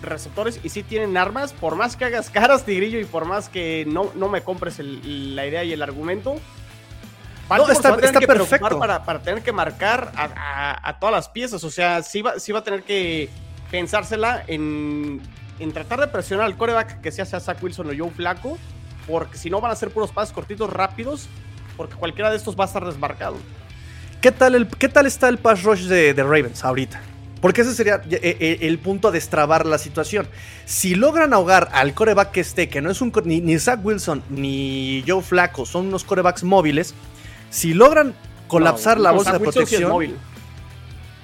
[0.03, 1.55] receptores y sí tienen armas.
[1.55, 5.47] Por más que hagas caras, Tigrillo, y por más que no, no me compres la
[5.47, 6.37] idea y el argumento,
[7.49, 8.79] no, está, perfecto.
[8.79, 11.65] Para, para, tener que marcar a, todas las piezas.
[11.65, 13.29] O sea, sí va, sí va a tener que
[13.71, 15.21] pensársela en,
[15.59, 18.59] en tratar de presionar al coreback que sea Zach Wilson o Joe Flaco.
[19.07, 21.29] Porque si no van a ser puros pasos cortitos rápidos.
[21.77, 23.37] Porque cualquiera de estos va a estar desmarcado.
[24.21, 27.01] ¿Qué tal, el, qué tal está el pass rush de, de Ravens ahorita?
[27.41, 30.29] Porque ese sería eh, eh, el punto a destrabar la situación.
[30.67, 34.23] Si logran ahogar al coreback que esté, que no es un ni, ni Zach Wilson
[34.29, 36.95] ni Joe Flaco, son unos corebacks móviles,
[37.49, 38.15] si logran
[38.47, 40.17] colapsar la bolsa de protección.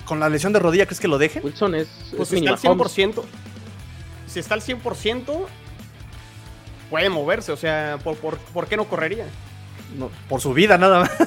[0.06, 1.40] Con la lesión de rodilla, ¿crees que lo deje?
[1.40, 1.88] Wilson es.
[2.16, 3.22] Pues si está al 100%.
[4.26, 5.46] Si está al 100%,
[6.88, 7.52] puede moverse.
[7.52, 9.26] O sea, ¿por, qué no correría?
[10.28, 11.10] por su vida, nada más.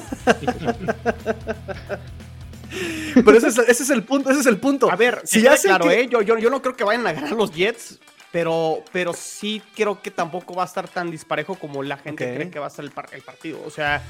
[3.14, 4.90] Pero ese es, el punto, ese es el punto.
[4.90, 7.50] A ver, si ya claro, eh, yo, yo, no creo que vayan a ganar los
[7.52, 7.98] Jets,
[8.30, 12.48] pero, pero sí creo que tampoco va a estar tan disparejo como la gente cree
[12.48, 13.60] que va a ser el, el partido.
[13.66, 14.02] O sea,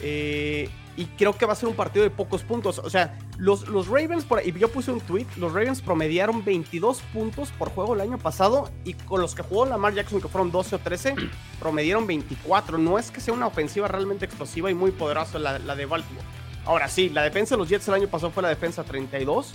[0.00, 2.78] eh, y creo que va a ser un partido de pocos puntos.
[2.78, 7.02] O sea, los, los Ravens, por, y yo puse un tweet, los Ravens promediaron 22
[7.12, 10.50] puntos por juego el año pasado y con los que jugó Lamar Jackson, que fueron
[10.50, 11.14] 12 o 13,
[11.60, 12.78] promedieron 24.
[12.78, 16.26] No es que sea una ofensiva realmente explosiva y muy poderosa la, la de Baltimore.
[16.64, 19.54] Ahora sí, la defensa de los Jets el año pasado fue la defensa 32,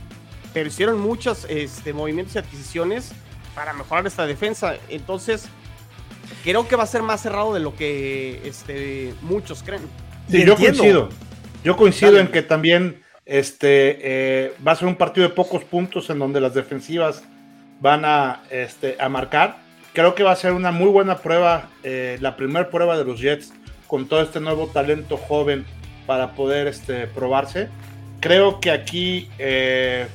[0.54, 3.12] pero hicieron muchos este, movimientos y adquisiciones
[3.56, 4.76] para mejorar esta defensa.
[4.90, 5.46] Entonces,
[6.44, 9.82] creo que va a ser más cerrado de lo que este, muchos creen
[10.32, 11.10] yo coincido.
[11.64, 16.10] Yo coincido en que también este, eh, va a ser un partido de pocos puntos
[16.10, 17.24] en donde las defensivas
[17.80, 19.58] van a, este, a marcar.
[19.94, 23.20] Creo que va a ser una muy buena prueba, eh, la primera prueba de los
[23.20, 23.54] Jets
[23.88, 25.66] con todo este nuevo talento joven
[26.06, 27.68] para poder este, probarse.
[28.22, 30.08] Creo que aquí, eh,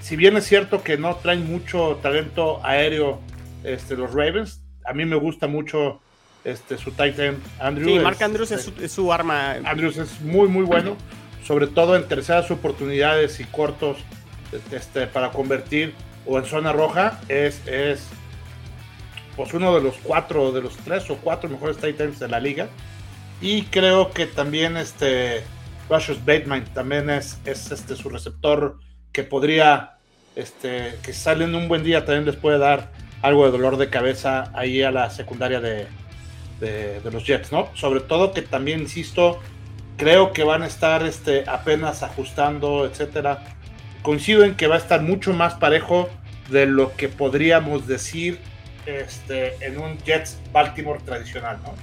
[0.00, 3.20] si bien es cierto que no traen mucho talento aéreo
[3.64, 6.00] este, los Ravens, a mí me gusta mucho
[6.46, 7.92] este, su Titan Andrews.
[7.92, 9.56] Sí, Mark Andrews es, su, es, su, arma.
[9.64, 10.96] Andrews es muy, muy bueno,
[11.44, 13.98] sobre todo en terceras oportunidades y cortos
[14.70, 15.92] este, para convertir
[16.24, 17.20] o en zona roja.
[17.28, 18.06] Es, es
[19.34, 22.68] pues uno de los cuatro, de los tres o cuatro mejores Titans de la liga.
[23.40, 25.42] Y creo que también este
[25.90, 28.78] Russius Bateman también es, es este, su receptor
[29.10, 29.98] que podría,
[30.36, 33.90] este, que sale en un buen día, también les puede dar algo de dolor de
[33.90, 35.86] cabeza ahí a la secundaria de,
[36.60, 37.68] de, de los Jets, ¿no?
[37.74, 39.40] Sobre todo que también, insisto,
[39.96, 43.42] creo que van a estar este, apenas ajustando, etcétera.
[44.02, 46.08] Coincido en que va a estar mucho más parejo
[46.50, 48.38] de lo que podríamos decir
[48.86, 51.74] este, en un Jets Baltimore tradicional, ¿no?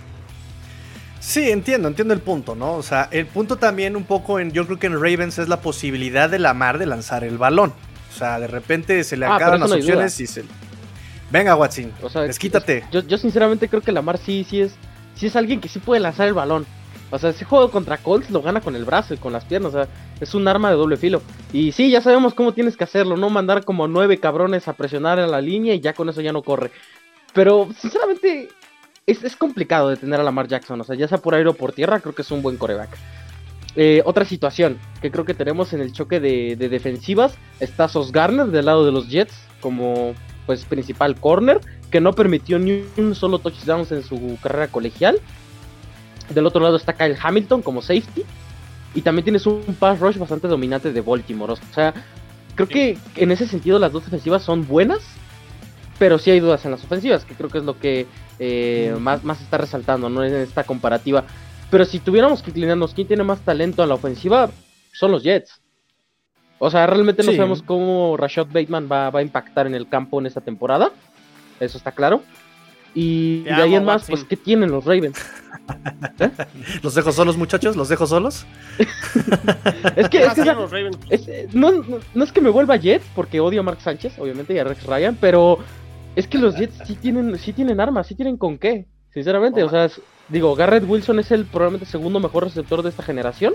[1.19, 2.73] Sí, entiendo, entiendo el punto, ¿no?
[2.73, 5.61] O sea, el punto también un poco en, yo creo que en Ravens es la
[5.61, 7.73] posibilidad de la mar de lanzar el balón.
[8.13, 10.43] O sea, de repente se le Ah, acaban las no opciones y se...
[11.33, 12.85] Venga, Watson, O sea, desquítate.
[12.91, 14.75] Yo, yo sinceramente creo que Lamar sí, sí es,
[15.15, 16.67] sí es alguien que sí puede lanzar el balón.
[17.09, 19.73] O sea, ese juego contra Colts lo gana con el brazo y con las piernas.
[19.73, 19.87] O sea,
[20.21, 21.23] es un arma de doble filo.
[21.51, 23.17] Y sí, ya sabemos cómo tienes que hacerlo.
[23.17, 26.31] No mandar como nueve cabrones a presionar a la línea y ya con eso ya
[26.31, 26.69] no corre.
[27.33, 28.49] Pero, sinceramente,
[29.07, 30.81] es, es complicado detener a Lamar Jackson.
[30.81, 32.95] O sea, ya sea por aire o por tierra, creo que es un buen coreback.
[33.75, 38.11] Eh, otra situación que creo que tenemos en el choque de, de defensivas está Sos
[38.11, 40.13] Garner del lado de los Jets como
[40.45, 41.59] pues principal corner
[41.91, 45.19] que no permitió ni un solo touchdown en su carrera colegial.
[46.33, 48.23] Del otro lado está Kyle Hamilton como safety
[48.95, 51.53] y también tienes un pass rush bastante dominante de Baltimore.
[51.53, 51.93] O sea,
[52.55, 55.01] creo que en ese sentido las dos defensivas son buenas,
[55.99, 58.07] pero sí hay dudas en las ofensivas, que creo que es lo que
[58.39, 60.23] eh, más, más está resaltando ¿no?
[60.23, 61.23] en esta comparativa.
[61.69, 64.51] Pero si tuviéramos que inclinarnos quién tiene más talento en la ofensiva,
[64.91, 65.62] son los Jets.
[66.59, 67.37] O sea, realmente no Sí.
[67.37, 70.91] sabemos cómo Rashad Bateman va, va a impactar en el campo en esta temporada.
[71.59, 72.21] Eso está claro.
[72.95, 74.13] Y Te de ahí en más, Watson.
[74.15, 75.17] pues, ¿qué tienen los Ravens?
[76.83, 77.75] ¿Los dejo solos, muchachos?
[77.75, 78.45] ¿Los dejo solos?
[79.95, 80.97] Es que, es Así que o sea, los Ravens.
[81.09, 84.17] es- eh, no, no, no es que me vuelva Jets, porque odio a Mark Sánchez,
[84.19, 85.57] obviamente, y a Rex Ryan, pero
[86.15, 89.63] es que los Jets sí tienen, sí tienen armas, sí tienen con qué, sinceramente.
[89.63, 93.53] O sea, es- digo, Garrett Wilson es el probablemente segundo mejor receptor de esta generación,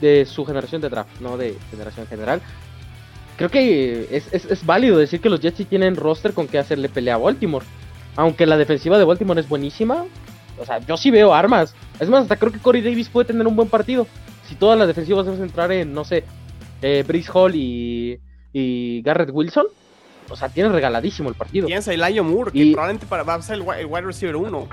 [0.00, 2.40] de su generación de draft, no de generación en general.
[3.36, 6.58] Creo que es, es, es válido decir que los Jets sí tienen roster con qué
[6.58, 7.66] hacerle pelea a Baltimore.
[8.16, 10.04] Aunque la defensiva de Baltimore es buenísima,
[10.58, 11.74] o sea, yo sí veo armas.
[12.00, 14.06] Es más, hasta creo que Corey Davis puede tener un buen partido.
[14.48, 16.24] Si todas las defensivas a centrar en, no sé,
[16.80, 18.18] eh, Brice Hall y,
[18.54, 19.66] y Garrett Wilson,
[20.30, 21.66] o sea, tiene regaladísimo el partido.
[21.66, 24.68] Piensa Elijah Moore, que Y- probablemente para, va a ser el wide receiver 1.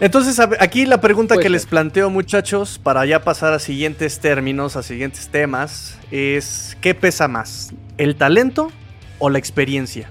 [0.00, 4.82] Entonces, aquí la pregunta que les planteo, muchachos, para ya pasar a siguientes términos, a
[4.82, 7.72] siguientes temas, es ¿qué pesa más?
[7.98, 8.70] ¿El talento
[9.18, 10.10] o la experiencia?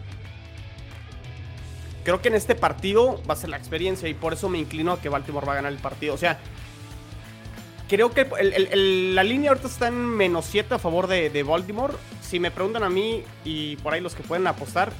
[2.04, 4.94] Creo que en este partido va a ser la experiencia y por eso me inclino
[4.94, 6.14] a que Baltimore va a ganar el partido.
[6.16, 6.40] O sea,
[7.88, 11.30] creo que el- el- el- la línea ahorita está en menos 7 a favor de,
[11.30, 11.94] de Baltimore.
[12.22, 14.92] Si me preguntan a mí y por ahí los que pueden apostar,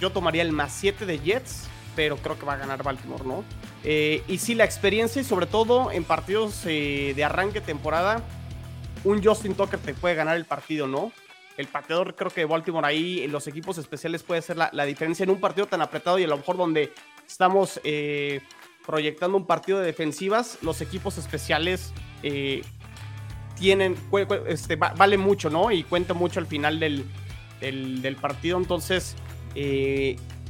[0.00, 1.64] yo tomaría el más 7 de Jets,
[1.96, 3.44] pero creo que va a ganar Baltimore, ¿no?
[3.84, 8.22] Eh, y sí, la experiencia y sobre todo en partidos eh, de arranque temporada,
[9.04, 11.12] un Justin Tucker te puede ganar el partido, ¿no?
[11.56, 15.24] El pateador creo que de Baltimore ahí, en los equipos especiales puede ser la, diferencia
[15.24, 16.92] en un partido tan apretado y a lo mejor donde
[17.26, 18.40] estamos eh,
[18.86, 21.92] proyectando un partido de defensivas, los equipos especiales
[23.58, 23.96] tienen,
[24.46, 25.70] este, va- vale mucho, ¿no?
[25.72, 27.04] Y cuenta mucho al final del,
[27.60, 29.16] del, partido, entonces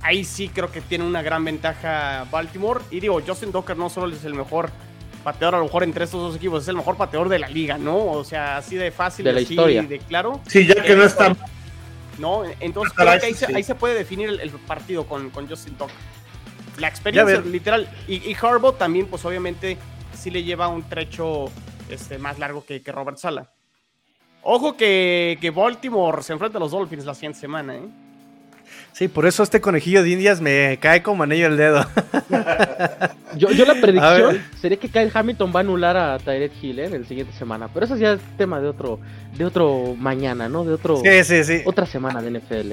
[0.02, 2.80] ahí sí creo que tiene una gran ventaja Baltimore.
[2.90, 4.70] Y digo, Justin Tucker no solo es el mejor
[5.24, 7.76] pateador, a lo mejor entre estos dos equipos, es el mejor pateador de la liga,
[7.76, 8.12] ¿no?
[8.12, 9.82] O sea, así de fácil, De la así historia.
[9.82, 10.40] de claro.
[10.46, 11.36] Sí, ya que no está
[12.18, 12.42] ¿no?
[12.60, 15.74] Entonces creo que ahí, se, ahí se puede definir el, el partido con, con Justin
[15.74, 15.94] Tucker.
[16.78, 17.88] La experiencia, literal.
[18.06, 19.76] Y, y Harbaugh también, pues obviamente,
[20.14, 21.46] sí le lleva un trecho
[21.88, 23.52] este, más largo que, que Robert Sala.
[24.42, 27.88] Ojo que, que Baltimore se enfrenta a los Dolphins la siguiente semana, ¿eh?
[28.98, 31.86] Sí, por eso este conejillo de indias me cae como anillo al dedo.
[33.36, 36.78] Yo, yo la A predicción sería que Kyle Hamilton va a anular a Tyreek Hill
[36.80, 36.86] ¿eh?
[36.86, 37.68] en el siguiente semana.
[37.72, 38.98] Pero eso ya es tema de otro,
[39.36, 40.64] de otro mañana, ¿no?
[40.64, 41.62] De otro, Sí, sí, sí.
[41.64, 42.72] otra semana de NFL.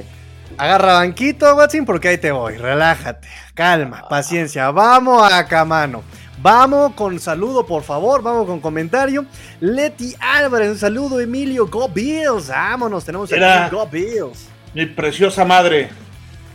[0.57, 2.57] Agarra banquito, Watson, porque ahí te voy.
[2.57, 3.27] Relájate.
[3.53, 4.71] Calma, paciencia.
[4.71, 6.01] Vamos acá, mano.
[6.41, 8.23] Vamos con saludo, por favor.
[8.23, 9.25] Vamos con comentario.
[9.59, 11.19] Leti Álvarez, un saludo.
[11.19, 12.47] Emilio, Go Bills.
[12.49, 14.47] Vámonos, tenemos Era- aquí Go Bills.
[14.73, 15.89] mi preciosa madre.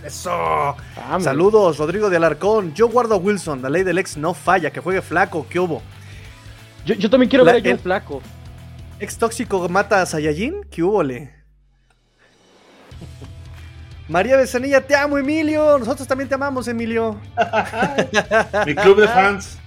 [0.04, 0.76] Eso.
[1.20, 2.72] Saludos, Rodrigo de Alarcón.
[2.74, 3.60] Yo guardo a Wilson.
[3.62, 4.70] La ley del ex no falla.
[4.70, 5.46] Que juegue flaco.
[5.48, 5.82] ¿Qué hubo?
[6.86, 8.22] Yo, yo también quiero La- ver a el- Flaco.
[8.98, 10.62] Ex tóxico mata a Saiyajin.
[10.70, 11.34] ¿Qué hubole?
[14.08, 15.78] María Besanilla, te amo, Emilio.
[15.78, 17.16] Nosotros también te amamos, Emilio.
[18.66, 19.58] Mi club de fans.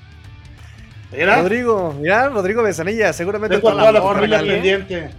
[1.12, 1.38] Mira.
[1.38, 5.12] Rodrigo, mira, Rodrigo Besanilla, seguramente Tengo toda la, familia pendiente.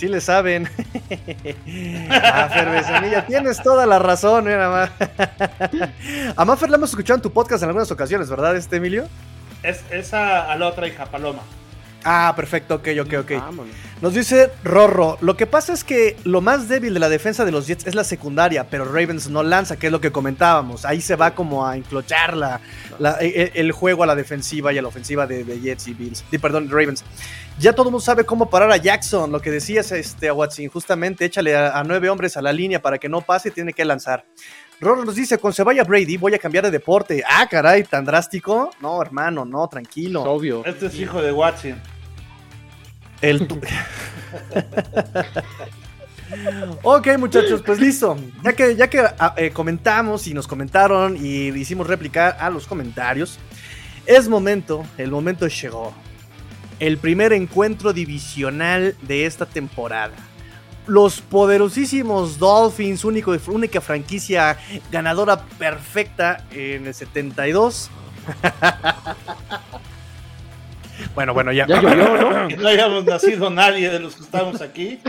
[0.00, 0.66] Sí le saben.
[2.10, 4.90] ah, Fer Besanilla, tienes toda la razón, mira más.
[6.36, 9.06] A Mafer la hemos escuchado en tu podcast en algunas ocasiones, ¿verdad, este Emilio?
[9.62, 11.42] Es esa a la otra hija, Paloma.
[12.02, 13.32] Ah, perfecto, ok, ok, ok.
[14.00, 17.52] Nos dice Rorro, lo que pasa es que lo más débil de la defensa de
[17.52, 20.86] los Jets es la secundaria, pero Ravens no lanza, que es lo que comentábamos.
[20.86, 22.34] Ahí se va como a enclochar
[23.00, 25.94] la, e, e, el, juego a la defensiva y a la ofensiva de, Jets y
[25.94, 26.24] Bills.
[26.40, 27.04] perdón, Ravens.
[27.58, 30.68] Ya todo el mundo sabe cómo parar a Jackson, lo que decías este, a Watson,
[30.68, 33.84] justamente échale a, nueve hombres a la línea para que no pase y tiene que
[33.84, 34.24] lanzar.
[34.80, 37.22] Rorro nos dice, con se vaya Brady, voy a cambiar de deporte.
[37.26, 38.70] Ah, caray, tan drástico.
[38.80, 40.22] No, hermano, no, tranquilo.
[40.22, 40.64] obvio.
[40.64, 41.80] Este es hijo de Watson.
[43.20, 43.40] El
[46.82, 48.16] ok, muchachos, pues listo.
[48.42, 52.66] Ya que, ya que ah, eh, comentamos y nos comentaron y hicimos replicar a los
[52.66, 53.38] comentarios,
[54.06, 55.94] es momento, el momento llegó.
[56.78, 60.14] El primer encuentro divisional de esta temporada.
[60.86, 64.56] Los poderosísimos Dolphins, único, única franquicia
[64.90, 67.90] ganadora perfecta en el 72.
[71.14, 71.66] Bueno, bueno, ya.
[71.66, 72.48] Ya llovió, ¿no?
[72.56, 75.00] no hayamos nacido nadie de los que estamos aquí.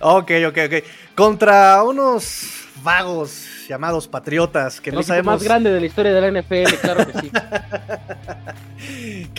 [0.00, 0.84] ok, ok, ok.
[1.14, 5.34] Contra unos vagos llamados patriotas que El no sabemos.
[5.34, 7.30] más grande de la historia de la NFL, claro que sí.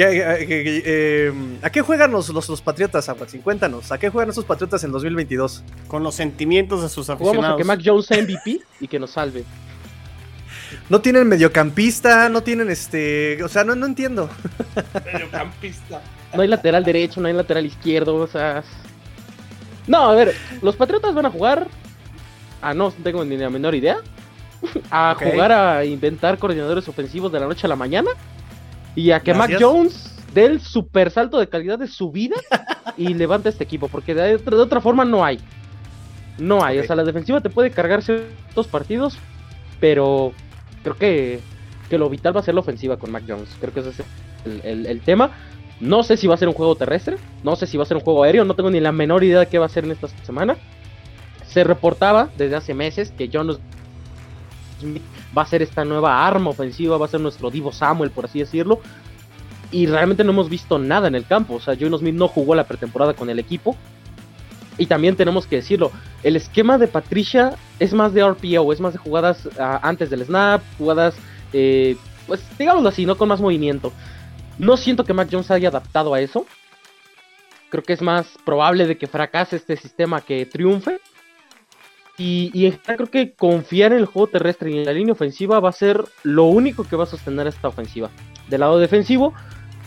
[0.02, 3.12] Eh, ¿A qué juegan los, los, patriotas,
[3.44, 5.64] Cuéntanos, ¿a qué juegan esos patriotas en 2022?
[5.88, 7.42] Con los sentimientos de sus aficionados.
[7.42, 9.44] Vamos a que Mac Jones sea MVP y que nos salve.
[10.90, 13.44] No tienen mediocampista, no tienen este.
[13.44, 14.30] O sea, no, no entiendo.
[15.06, 16.02] Mediocampista.
[16.34, 18.64] No hay lateral derecho, no hay lateral izquierdo, o sea.
[19.88, 21.68] No, a ver, los Patriotas van a jugar.
[22.62, 23.98] Ah, no tengo ni la menor idea.
[24.92, 28.12] A jugar a inventar coordinadores ofensivos de la noche a la mañana.
[28.94, 32.36] Y a que Mac Jones dé el super salto de calidad de su vida
[32.98, 33.88] y levante este equipo.
[33.88, 35.40] Porque de, otra forma no hay.
[36.38, 36.80] No hay.
[36.80, 39.18] O sea, la defensiva te puede cargar ciertos partidos,
[39.80, 40.34] pero
[40.84, 41.40] creo que,
[41.92, 43.50] lo vital va a ser la ofensiva con Mac Jones.
[43.60, 44.04] Creo que ese es
[44.64, 45.32] el, tema.
[45.80, 47.98] No sé si va a ser un juego terrestre, no sé si va a ser
[47.98, 49.92] un juego aéreo, no tengo ni la menor idea de qué va a ser en
[49.92, 50.58] esta semana.
[51.48, 53.60] Se reportaba desde hace meses que Jones
[55.38, 58.40] va a ser esta nueva arma ofensiva, va a ser nuestro Divo Samuel, por así
[58.40, 58.82] decirlo.
[59.72, 61.56] Y realmente no hemos visto nada en el campo.
[61.56, 63.76] O sea, Jones Smith no jugó la pretemporada con el equipo.
[64.80, 65.92] Y también tenemos que decirlo,
[66.24, 70.26] el esquema de Patricia es más de RPO, es más de jugadas ah, antes del
[70.26, 71.16] snap, jugadas,
[71.52, 73.18] eh, pues digámoslo así, ¿no?
[73.18, 73.92] Con más movimiento.
[74.58, 76.46] No siento que Mac Jones haya adaptado a eso.
[77.70, 81.02] Creo que es más probable de que fracase este sistema que triunfe.
[82.18, 85.70] Y, y creo que confiar en el juego terrestre y en la línea ofensiva va
[85.70, 88.10] a ser lo único que va a sostener esta ofensiva.
[88.50, 89.34] Del lado defensivo,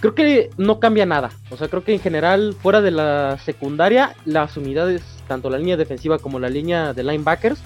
[0.03, 1.31] creo que no cambia nada.
[1.51, 5.77] O sea, creo que en general, fuera de la secundaria, las unidades, tanto la línea
[5.77, 7.61] defensiva como la línea de linebackers,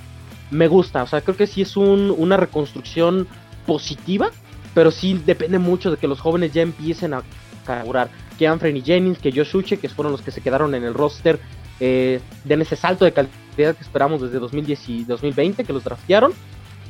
[0.50, 1.02] me gusta.
[1.02, 3.26] O sea, creo que sí es una reconstrucción
[3.66, 4.30] positiva,
[4.74, 7.22] pero sí depende mucho de que los jóvenes ya empiecen a
[7.64, 8.10] carburar.
[8.38, 11.40] Que Anthony Jennings, que Josh Uche, que fueron los que se quedaron en el roster,
[11.80, 16.34] eh, den ese salto de calidad que esperamos desde 2010 y 2020, que los draftearon.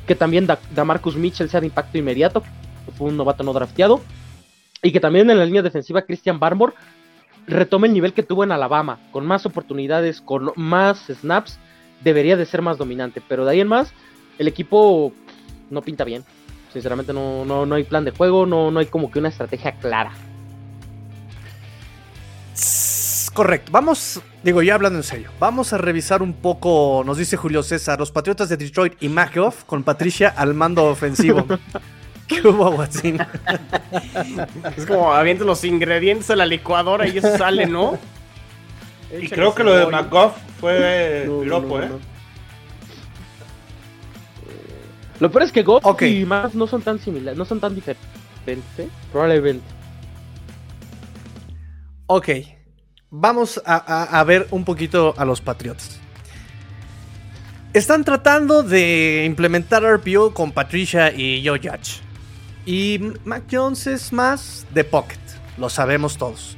[0.05, 4.01] Que también da, Marcus Mitchell sea de impacto inmediato, que fue un novato no drafteado
[4.81, 6.73] y que también en la línea defensiva Christian Barmore
[7.47, 11.59] retome el nivel que tuvo en Alabama, con más oportunidades, con más snaps,
[12.03, 13.21] debería de ser más dominante.
[13.27, 13.93] Pero de ahí en más,
[14.37, 15.13] el equipo
[15.69, 16.23] no pinta bien.
[16.73, 19.71] Sinceramente no, no, no hay plan de juego, no, no hay como que una estrategia
[19.73, 20.11] clara.
[23.33, 27.61] Correcto, vamos, digo ya hablando en serio, vamos a revisar un poco, nos dice Julio
[27.61, 31.45] César, los Patriotas de Detroit y Machoff con Patricia al mando ofensivo.
[32.41, 33.19] ¿Qué hubo, Watson?
[34.75, 37.97] es como avienta los ingredientes a la licuadora y eso sale, ¿no?
[39.17, 41.89] y creo que lo de McGough fue loco, ¿eh?
[45.19, 48.89] Lo peor es que Goff y más no son tan similares, no son tan diferentes,
[49.11, 49.65] probablemente.
[52.05, 52.29] Ok,
[53.09, 55.99] vamos a, a, ver un poquito a los Patriots.
[57.73, 62.06] Están tratando de implementar RPO con Patricia y Joe Judge.
[62.67, 65.17] Y Mac Jones es más de pocket,
[65.57, 66.57] lo sabemos todos.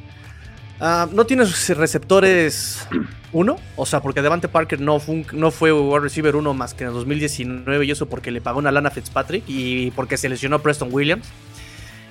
[0.81, 2.87] Ah, no tiene receptores
[3.31, 6.85] 1, o sea, porque Devante Parker no fue, no fue wide receiver 1 más que
[6.85, 10.59] en 2019 y eso porque le pagó una lana a Fitzpatrick y porque se lesionó
[10.63, 11.27] Preston Williams.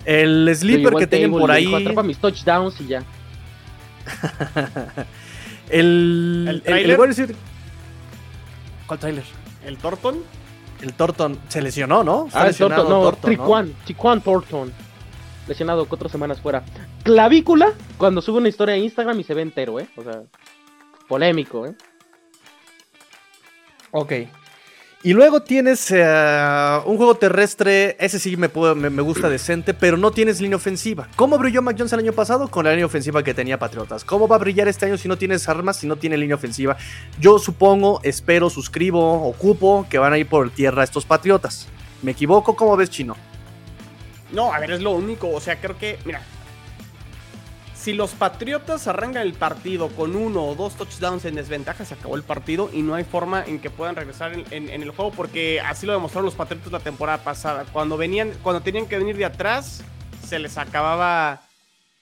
[0.04, 1.74] El sleeper que tienen por ahí.
[1.74, 3.02] Atrapa mis touchdowns y ya.
[5.70, 7.34] el, ¿El el, el wide receiver-
[8.86, 9.24] ¿Cuál trailer?
[9.66, 10.18] ¿El Thornton?
[10.80, 12.26] El Thornton se lesionó, ¿no?
[12.26, 13.36] Está Ah, el Thornton, no, Thornton, ¿no?
[13.36, 14.72] Triquan, Triquan Thornton.
[15.48, 16.62] Lesionado cuatro semanas fuera.
[17.02, 19.88] Clavícula, cuando sube una historia a Instagram y se ve entero, ¿eh?
[19.96, 20.22] O sea,
[21.08, 21.74] polémico, ¿eh?
[23.90, 24.12] Ok.
[25.04, 29.72] Y luego tienes eh, un juego terrestre, ese sí me, puedo- me, me gusta decente,
[29.72, 31.06] pero no tienes línea ofensiva.
[31.14, 32.48] ¿Cómo brilló Mac Jones el año pasado?
[32.48, 34.02] Con la línea ofensiva que tenía Patriotas.
[34.04, 36.76] ¿Cómo va a brillar este año si no tienes armas, si no tiene línea ofensiva?
[37.20, 41.68] Yo supongo, espero, suscribo, ocupo que van a ir por tierra estos Patriotas.
[42.02, 42.56] ¿Me equivoco?
[42.56, 43.16] ¿Cómo ves, Chino?
[44.32, 45.30] No, a ver, es lo único.
[45.30, 46.22] O sea, creo que, mira,
[47.78, 52.16] si los Patriotas arrancan el partido con uno o dos touchdowns en desventaja, se acabó
[52.16, 55.86] el partido y no hay forma en que puedan regresar en, el juego porque así
[55.86, 57.64] lo demostraron los Patriotas la temporada pasada.
[57.72, 59.84] Cuando venían, cuando tenían que venir de atrás,
[60.26, 61.42] se les acababa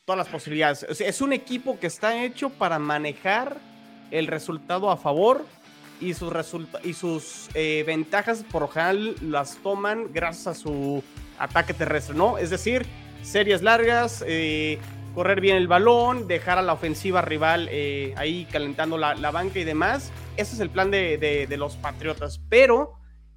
[0.07, 0.85] todas las posibilidades.
[0.85, 3.59] Es un equipo que está hecho para manejar
[4.11, 5.45] el resultado a favor
[6.01, 6.33] y sus,
[6.85, 11.05] y sus eh, ventajas por lo general las toman gracias a su
[11.39, 12.39] ataque terrestre, ¿no?
[12.39, 12.87] Es decir,
[13.22, 14.79] series largas, eh,
[15.16, 19.58] correr bien el balón, dejar a la ofensiva rival eh, ahí calentando la, la banca
[19.58, 20.12] y demás.
[20.36, 22.38] Ese es el plan de, de- los Patriotas.
[22.50, 22.92] Pero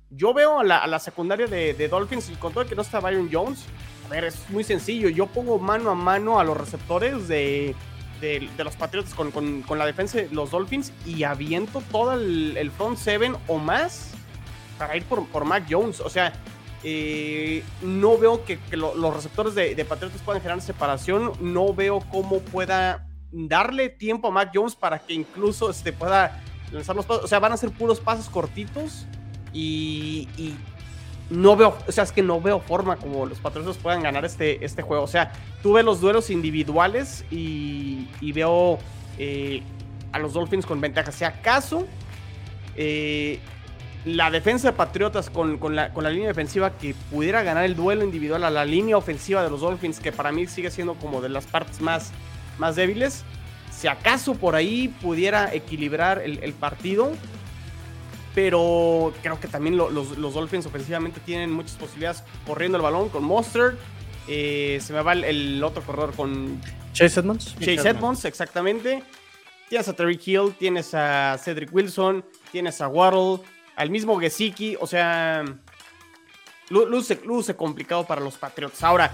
[0.10, 2.82] yo veo a la, a la secundaria de, de Dolphins y con todo que no
[2.82, 3.64] está Byron Jones,
[4.06, 5.08] a ver, es muy sencillo.
[5.08, 7.74] Yo pongo mano a mano a los receptores de,
[8.20, 12.12] de, de los Patriotas con, con- con la defensa de los Dolphins y aviento todo
[12.12, 14.12] el, el front seven o más
[14.78, 16.02] para ir por, por Mac Jones.
[16.02, 16.34] O sea,
[16.84, 21.34] eh, no veo que, que lo- los receptores de, de Patriotas puedan generar separación.
[21.42, 26.96] No veo cómo pueda darle tiempo a Mac Jones para que incluso este, pueda lanzar
[26.96, 27.24] los pasos.
[27.26, 29.06] O sea, van a ser puros pasos cortitos
[29.54, 30.56] y, y
[31.30, 34.64] no veo, o sea, es que no veo forma como los Patriotas puedan ganar este,
[34.66, 35.04] este juego.
[35.04, 38.80] O sea, tuve los duelos individuales y, y veo
[39.18, 39.62] eh,
[40.12, 41.12] a los Dolphins con ventaja.
[41.12, 41.86] Si acaso
[42.76, 43.40] eh,
[44.06, 47.76] la defensa de Patriotas con, con la, con la línea defensiva que pudiera ganar el
[47.76, 51.22] duelo individual a la línea ofensiva de los Dolphins, que para mí sigue siendo como
[51.22, 52.12] de las partes más,
[52.58, 53.24] más débiles.
[53.72, 57.12] Si acaso por ahí pudiera equilibrar el, el partido,
[58.36, 63.10] pero creo que también lo- los, los Dolphins ofensivamente tienen muchas posibilidades corriendo el balón
[63.10, 63.78] con Monster.
[64.28, 66.62] eh, se me va el, el otro corredor con
[66.94, 67.56] Chase Edmonds.
[67.56, 67.86] Chase Edmonds.
[67.86, 69.04] Edmonds, exactamente.
[69.70, 73.44] Tienes a Terry Hill, tienes a Cedric Wilson, tienes a Waddle,
[73.80, 75.44] al mismo Gesicki, o sea,
[76.70, 78.84] lu- luce, luce complicado para los Patriots.
[78.84, 79.10] Ahora,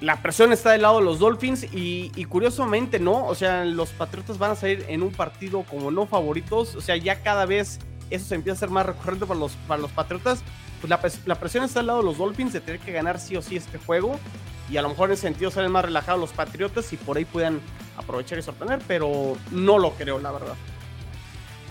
[0.00, 4.36] la presión está del lado de los Dolphins y, curiosamente no, o sea, los Patriotas
[4.36, 7.78] van a salir en un partido como no favoritos, o sea, ya cada vez
[8.10, 10.42] eso se empieza a ser más recurrente para los, para los Patriotas.
[10.80, 13.36] Pues la, la presión está al lado de los Dolphins de tener que ganar sí
[13.36, 14.18] o sí este juego
[14.68, 17.24] y a lo mejor en ese sentido salen más relajados los Patriotas y por ahí
[17.24, 17.60] puedan
[17.96, 20.54] aprovechar y sorprender, pero no lo creo, la verdad.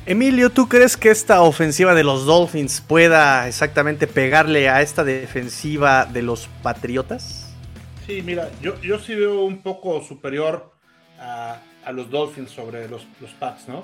[0.08, 6.06] Emilio, ¿tú crees que esta ofensiva de los Dolphins pueda exactamente pegarle a esta defensiva
[6.06, 7.56] de los Patriotas?
[8.06, 10.72] Sí, mira, yo, yo sí veo un poco superior
[11.20, 11.60] a,
[11.92, 13.84] los Dolphins sobre los, los Pats, ¿no?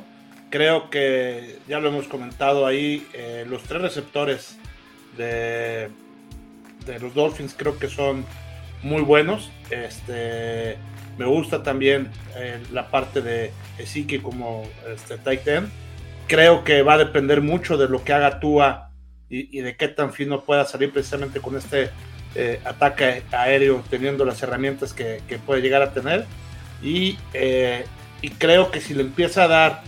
[0.52, 4.58] Creo que ya lo hemos comentado ahí, eh, los tres receptores
[5.18, 5.90] de,
[6.86, 8.26] de los Dolphins creo que son
[8.84, 9.50] muy buenos.
[9.72, 10.78] Este,
[11.18, 14.64] me gusta también eh, la parte de Ezekiel como
[14.94, 15.70] este, tight end.
[16.32, 18.92] Creo que va a depender mucho de lo que haga Tua
[19.30, 21.90] y, y de qué tan fino pueda salir precisamente con este
[22.36, 26.26] eh, ataque aéreo teniendo las herramientas que, que puede llegar a tener.
[26.82, 27.84] Y, eh,
[28.22, 29.82] y creo que si le empieza a dar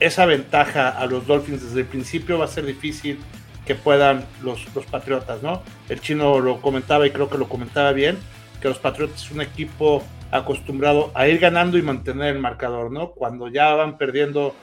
[0.00, 3.18] esa ventaja a los Dolphins desde el principio va a ser difícil
[3.66, 5.62] que puedan los, los Patriotas, ¿no?
[5.90, 8.16] El chino lo comentaba y creo que lo comentaba bien,
[8.62, 13.10] que los Patriotas es un equipo acostumbrado a ir ganando y mantener el marcador, ¿no?
[13.10, 14.54] Cuando ya van perdiendo,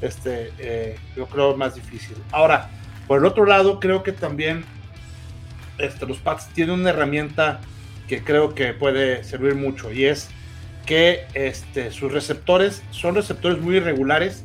[0.00, 2.16] este, eh, yo creo más difícil.
[2.32, 2.70] Ahora,
[3.06, 4.64] por el otro lado, creo que también
[5.78, 7.60] este, los Pats tienen una herramienta
[8.08, 10.28] que creo que puede servir mucho y es
[10.86, 14.44] que este, sus receptores son receptores muy irregulares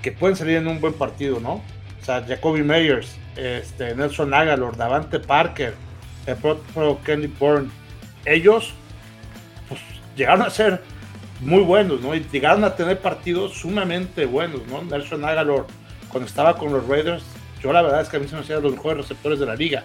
[0.00, 1.62] que pueden salir en un buen partido, ¿no?
[2.00, 5.74] O sea, Jacoby Meyers, este, Nelson Agalor, Davante Parker,
[6.26, 7.70] el propio Kenny Bourne,
[8.24, 8.74] ellos
[9.68, 9.80] pues,
[10.16, 10.82] llegaron a ser
[11.42, 12.14] muy buenos, ¿no?
[12.14, 14.82] Y llegaron a tener partidos sumamente buenos, ¿no?
[14.82, 15.66] Nelson Agalor,
[16.08, 17.24] cuando estaba con los Raiders,
[17.62, 19.56] yo la verdad es que a mí se me hacían los mejores receptores de la
[19.56, 19.84] liga.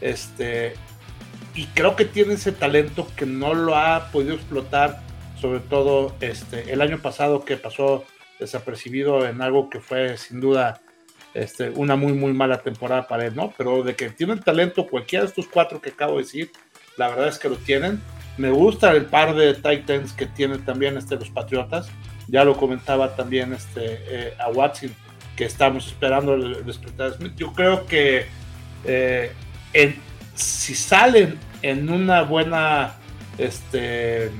[0.00, 0.74] Este,
[1.54, 5.00] y creo que tiene ese talento que no lo ha podido explotar,
[5.40, 8.04] sobre todo este, el año pasado que pasó
[8.38, 10.80] desapercibido en algo que fue sin duda
[11.34, 13.52] este, una muy muy mala temporada para él, ¿no?
[13.56, 16.50] Pero de que tienen talento cualquiera de estos cuatro que acabo de decir,
[16.96, 18.00] la verdad es que lo tienen
[18.36, 21.88] Me gusta el par de Titans que tienen también este, los Patriotas.
[22.26, 24.90] Ya lo comentaba también este, eh, a Watson,
[25.36, 28.26] que estamos esperando el despertar Yo creo que
[28.84, 29.32] eh,
[30.34, 32.94] si salen en una buena
[33.38, 34.30] este,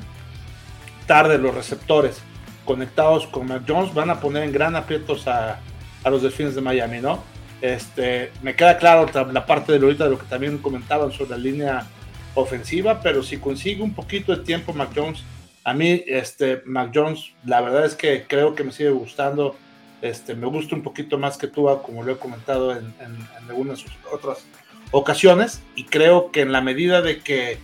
[1.07, 2.20] tarde los receptores
[2.64, 5.61] conectados con Mac Jones, van a poner en gran aprietos a,
[6.03, 7.22] a los Delfines de Miami, ¿no?
[7.61, 11.36] Este, me queda claro la parte de ahorita de lo que también comentaban sobre la
[11.38, 11.86] línea
[12.35, 15.22] ofensiva, pero si consigue un poquito de tiempo Mac Jones,
[15.64, 19.57] a mí este Mac Jones, la verdad es que creo que me sigue gustando,
[20.03, 23.16] este, me gusta un poquito más que tú, como lo he comentado en, en
[23.49, 24.45] algunas otras
[24.91, 27.59] ocasiones, y creo que en la medida de que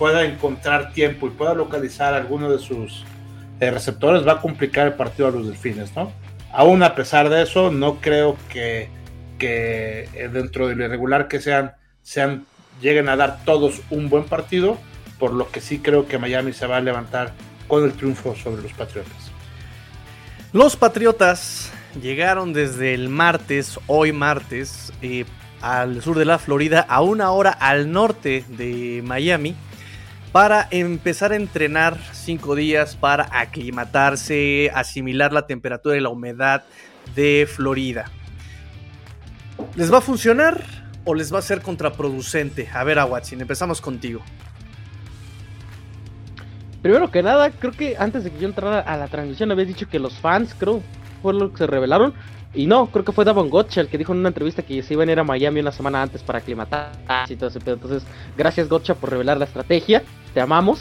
[0.00, 3.04] pueda encontrar tiempo y pueda localizar alguno de sus
[3.60, 6.10] eh, receptores, va a complicar el partido a los delfines, ¿no?
[6.50, 8.88] Aún a pesar de eso, no creo que,
[9.38, 12.46] que eh, dentro de lo irregular que sean, sean,
[12.80, 14.78] lleguen a dar todos un buen partido,
[15.18, 17.32] por lo que sí creo que Miami se va a levantar
[17.68, 19.30] con el triunfo sobre los Patriotas.
[20.52, 21.70] Los Patriotas
[22.02, 25.24] llegaron desde el martes, hoy martes, eh,
[25.60, 29.54] al sur de la Florida, a una hora al norte de Miami
[30.32, 36.64] para empezar a entrenar cinco días para aclimatarse, asimilar la temperatura y la humedad
[37.14, 38.10] de Florida.
[39.76, 42.68] ¿Les va a funcionar o les va a ser contraproducente?
[42.72, 44.20] A ver, Watson, empezamos contigo.
[46.82, 49.88] Primero que nada, creo que antes de que yo entrara a la transmisión habías dicho
[49.88, 50.82] que los fans, creo,
[51.22, 52.14] fue lo que se revelaron.
[52.52, 54.94] Y no, creo que fue Davon Gotcha el que dijo en una entrevista que se
[54.94, 56.90] iban a ir a Miami una semana antes para aclimatar
[57.28, 57.74] y todo ese pedo.
[57.74, 58.02] Entonces,
[58.36, 60.02] gracias Gotcha por revelar la estrategia
[60.34, 60.80] te amamos.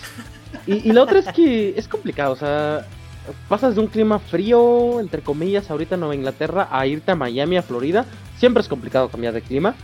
[0.65, 2.85] Y, la otra es que es complicado, o sea,
[3.47, 7.57] pasas de un clima frío, entre comillas, ahorita en Nueva Inglaterra, a irte a Miami,
[7.57, 8.05] a Florida.
[8.37, 9.75] Siempre es complicado cambiar de clima.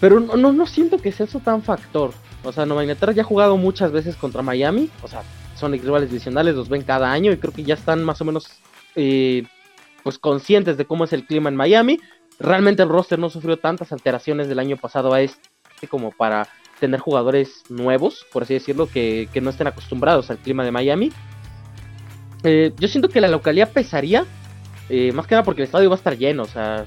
[0.00, 2.12] Pero no, no, siento que sea eso tan factor.
[2.44, 4.88] O sea, Nueva Inglaterra ya ha jugado muchas veces contra Miami.
[5.02, 5.22] O sea,
[5.56, 8.48] son rivales divisionales, los ven cada año y creo que ya están más o menos
[8.94, 9.44] eh,
[10.04, 11.98] pues conscientes de cómo es el clima en Miami.
[12.38, 17.00] Realmente el roster no sufrió tantas alteraciones del año pasado a este como para tener
[17.00, 21.12] jugadores nuevos, por así decirlo, que, no estén acostumbrados al clima de Miami.
[22.44, 24.24] Eh, yo siento que la localidad pesaría,
[24.88, 26.86] eh, más que nada porque el estadio va a estar lleno, o sea,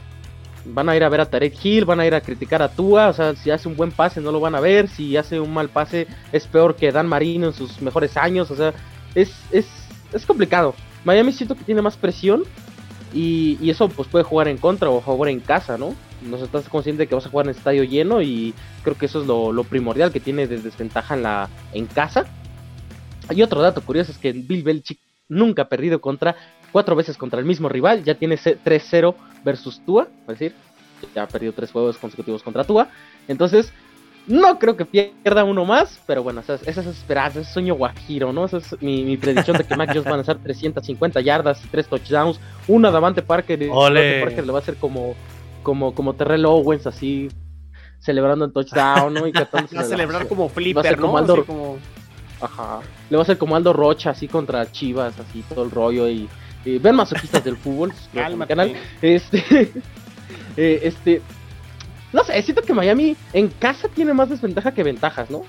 [0.66, 3.10] van a ir a ver a Tarek Hill, van a ir a criticar a Tua,
[3.10, 5.54] o sea, si hace un buen pase no lo van a ver, si hace un
[5.54, 8.74] mal pase es peor que Dan Marino en sus mejores años, o sea,
[9.16, 9.68] es, es,
[10.14, 10.76] es complicado.
[11.04, 12.44] Miami siento que tiene más presión
[13.14, 15.96] y, y, eso pues puede jugar en contra o jugar en casa, ¿no?
[16.22, 18.54] No estás consciente de que vas a jugar en estadio lleno y
[18.84, 22.26] creo que eso es lo, primordial que tiene de desventaja en, la, en casa.
[23.28, 26.36] Hay otro dato curioso es que Bill Belichick nunca ha perdido contra
[26.72, 30.56] cuatro veces contra el mismo rival, ya tiene 3-0 versus Tua, es decir,
[31.16, 32.90] ya ha perdido tres juegos consecutivos contra Tua.
[33.28, 33.72] Entonces,
[34.28, 38.46] no creo que pierda uno más, pero bueno, esa, es esperanza, ese sueño guajiro, ¿no?
[38.46, 41.88] Esa es mi, predicción de que Mac Jones van a hacer 350 yardas y 3
[41.88, 42.40] touchdowns.
[42.68, 45.16] Una Davante Parker, Davante Parker le va a hacer como,
[45.64, 47.30] como, como Terrell Owens, así
[48.00, 49.28] celebrando el touchdown, ¿no?
[49.28, 51.12] Y va a celebrar como flipper, ¿no?
[51.46, 51.80] Como
[52.42, 52.80] Ajá.
[53.10, 56.10] Le va a hacer como Aldo Rocha, así contra Chivas, así todo el rollo.
[56.10, 56.28] Y,
[56.66, 57.94] ven masoquistas del fútbol,
[58.48, 58.74] canal.
[59.02, 59.44] Este,
[60.58, 61.22] eh, este,
[62.14, 65.44] no sé, siento que Miami en casa tiene más desventaja que ventajas, ¿no?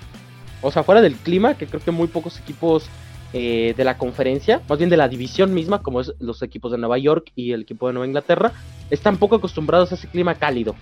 [0.60, 2.88] O sea, fuera del clima, que creo que muy pocos equipos
[3.32, 6.78] eh, de la conferencia, más bien de la división misma, como es los equipos de
[6.78, 8.52] Nueva York y el equipo de Nueva Inglaterra,
[8.90, 10.76] están poco acostumbrados a ese clima cálido.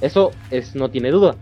[0.00, 1.34] Eso es, no tiene duda.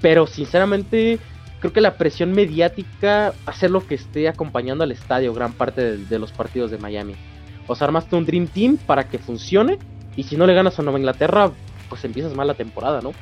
[0.00, 1.18] Pero sinceramente,
[1.60, 5.96] creo que la presión mediática hace lo que esté acompañando al estadio gran parte de,
[5.98, 7.14] de los partidos de Miami.
[7.68, 9.78] O sea, armaste un Dream Team para que funcione.
[10.16, 11.52] Y si no le ganas a Nueva Inglaterra,
[11.88, 13.12] pues empiezas mal la temporada, ¿no?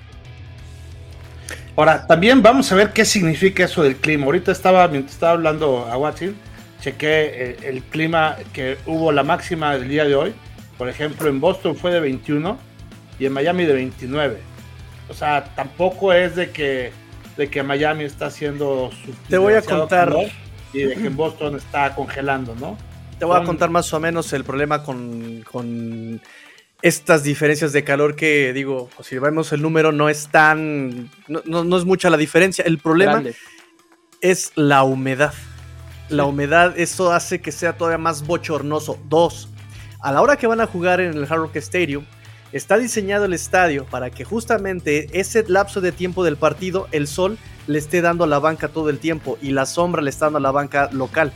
[1.76, 4.24] Ahora, también vamos a ver qué significa eso del clima.
[4.24, 6.34] Ahorita estaba, mientras estaba hablando a Watson,
[6.80, 10.34] chequé el, el, clima que hubo la máxima del día de hoy.
[10.78, 12.56] Por ejemplo, en Boston fue de 21
[13.18, 14.38] y en Miami de 29.
[15.08, 16.92] O sea, tampoco es de que,
[17.36, 19.12] de que Miami está haciendo su.
[19.28, 20.14] Te voy a contar.
[20.72, 22.76] Y de que en Boston está congelando, ¿no?
[23.18, 26.20] Te voy a contar más o menos el problema con, con
[26.82, 31.84] estas diferencias de calor que digo, si vemos el número no es tan, no, es
[31.84, 32.64] mucha la diferencia.
[32.64, 33.22] El problema
[34.20, 35.32] es la humedad.
[36.08, 38.98] La humedad, eso hace que sea todavía más bochornoso.
[39.08, 39.48] Dos,
[40.00, 42.04] a la hora que van a jugar en el Hard Rock Stadium,
[42.52, 47.38] está diseñado el estadio para que justamente ese lapso de tiempo del partido, el sol
[47.66, 50.38] le esté dando a la banca todo el tiempo y la sombra le está dando
[50.38, 51.32] a la banca local.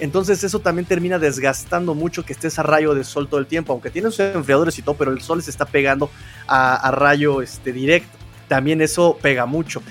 [0.00, 3.72] Entonces eso también termina desgastando mucho que estés a rayo de sol todo el tiempo,
[3.72, 6.10] aunque tiene sus enfriadores y todo, pero el sol se está pegando
[6.46, 8.18] a, rayo este, directo.
[8.48, 9.82] También eso pega mucho.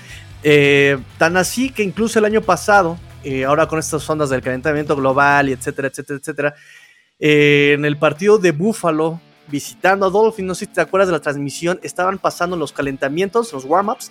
[0.42, 4.94] Eh, tan así que incluso el año pasado eh, ahora con estas ondas del calentamiento
[4.94, 6.54] global y etcétera, etcétera, etcétera.
[7.18, 11.12] Eh, en el partido de Buffalo, visitando a Dolphins, no sé si te acuerdas de
[11.12, 14.10] la transmisión, estaban pasando los calentamientos, los warm-ups.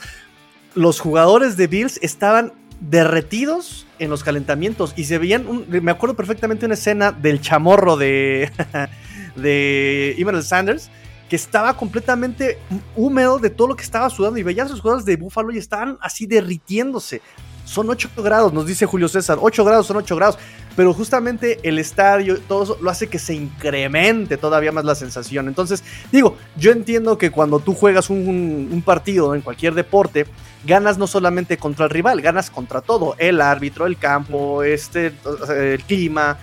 [0.74, 2.54] Los jugadores de Bills estaban
[2.90, 8.52] derretidos en los calentamientos y se veían, me acuerdo perfectamente una escena del chamorro de,
[9.36, 10.90] de Emmanuel Sanders
[11.30, 12.60] que estaba completamente
[12.96, 15.58] húmedo de todo lo que estaba sudando y veías a los jugadores de Buffalo y
[15.58, 17.22] estaban así derritiéndose.
[17.66, 19.38] Son 8 grados, nos dice Julio César.
[19.42, 20.38] 8 grados son 8 grados.
[20.76, 25.48] Pero justamente el estadio, todo eso lo hace que se incremente todavía más la sensación.
[25.48, 30.26] Entonces, digo, yo entiendo que cuando tú juegas un, un partido en cualquier deporte,
[30.66, 33.16] ganas no solamente contra el rival, ganas contra todo.
[33.18, 35.14] El árbitro, el campo, este,
[35.49, 36.38] el clima,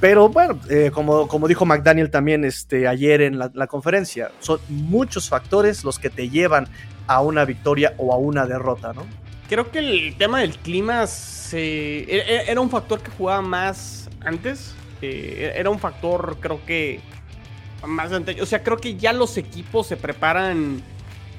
[0.00, 5.28] pero bueno, eh, como, como dijo McDaniel también este, ayer en la, conferencia, son muchos
[5.28, 6.66] factores los que te llevan
[7.06, 9.04] a una victoria o a una derrota, ¿no?
[9.48, 14.08] Creo que el tema del clima se, e, e, era un factor que jugaba más
[14.20, 14.74] antes.
[15.02, 17.00] Eh, era un factor, creo que,
[17.86, 18.40] más antes.
[18.40, 20.82] O sea, creo que ya los equipos se preparan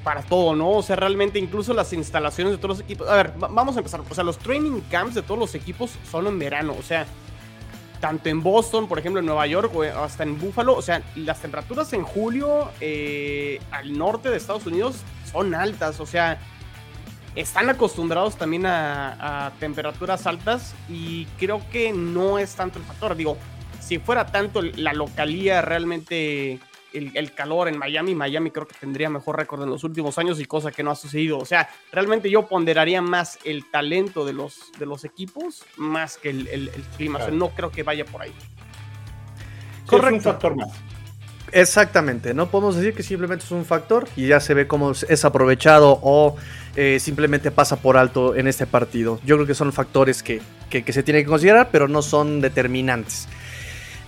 [0.04, 0.70] para todo, ¿no?
[0.70, 3.08] O sea, realmente incluso las instalaciones de todos los equipos.
[3.08, 4.00] A ver, vamos a empezar.
[4.08, 6.74] O sea, los training camps de todos los equipos son en verano.
[6.78, 7.06] O sea,
[8.02, 11.40] tanto en Boston, por ejemplo, en Nueva York o hasta en Buffalo, o sea, las
[11.40, 14.96] temperaturas en julio eh, al norte de Estados Unidos
[15.30, 16.40] son altas, o sea,
[17.36, 23.14] están acostumbrados también a, temperaturas altas y creo que no es tanto el factor.
[23.14, 23.38] Digo,
[23.80, 26.58] si fuera tanto la localía realmente
[26.92, 28.14] el, calor en Miami.
[28.14, 30.96] Miami creo que tendría mejor récord en los últimos años y cosa que no ha
[30.96, 31.38] sucedido.
[31.38, 36.30] O sea, realmente yo ponderaría más el talento de los, de los equipos más que
[36.30, 37.18] el, clima.
[37.18, 38.32] O sea, no creo que vaya por ahí.
[39.86, 40.16] Correcto.
[40.16, 40.70] un factor más.
[41.52, 45.24] Exactamente, no podemos decir que simplemente es un factor y ya se ve cómo es
[45.26, 46.34] aprovechado o
[46.76, 49.20] eh, simplemente pasa por alto en este partido.
[49.26, 50.40] Yo creo que son factores que,
[50.70, 53.28] que, que se tienen que considerar, pero no son determinantes.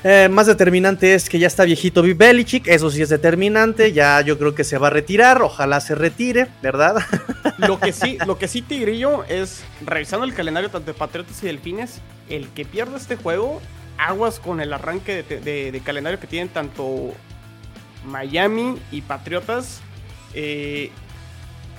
[0.07, 4.37] Eh, más determinante es que ya está viejito Belichick, eso sí es determinante, ya yo
[4.37, 6.97] creo que se va a retirar, ojalá se retire, ¿verdad?
[7.57, 11.47] Lo que sí, lo que sí Tigrillo es, revisando el calendario tanto de Patriotas y
[11.47, 13.63] Delfines, el que pierde este juego,
[13.97, 17.15] aguas con el arranque de, calendario que tienen tanto
[18.05, 19.81] Miami y Patriotas.
[20.35, 20.91] Eh,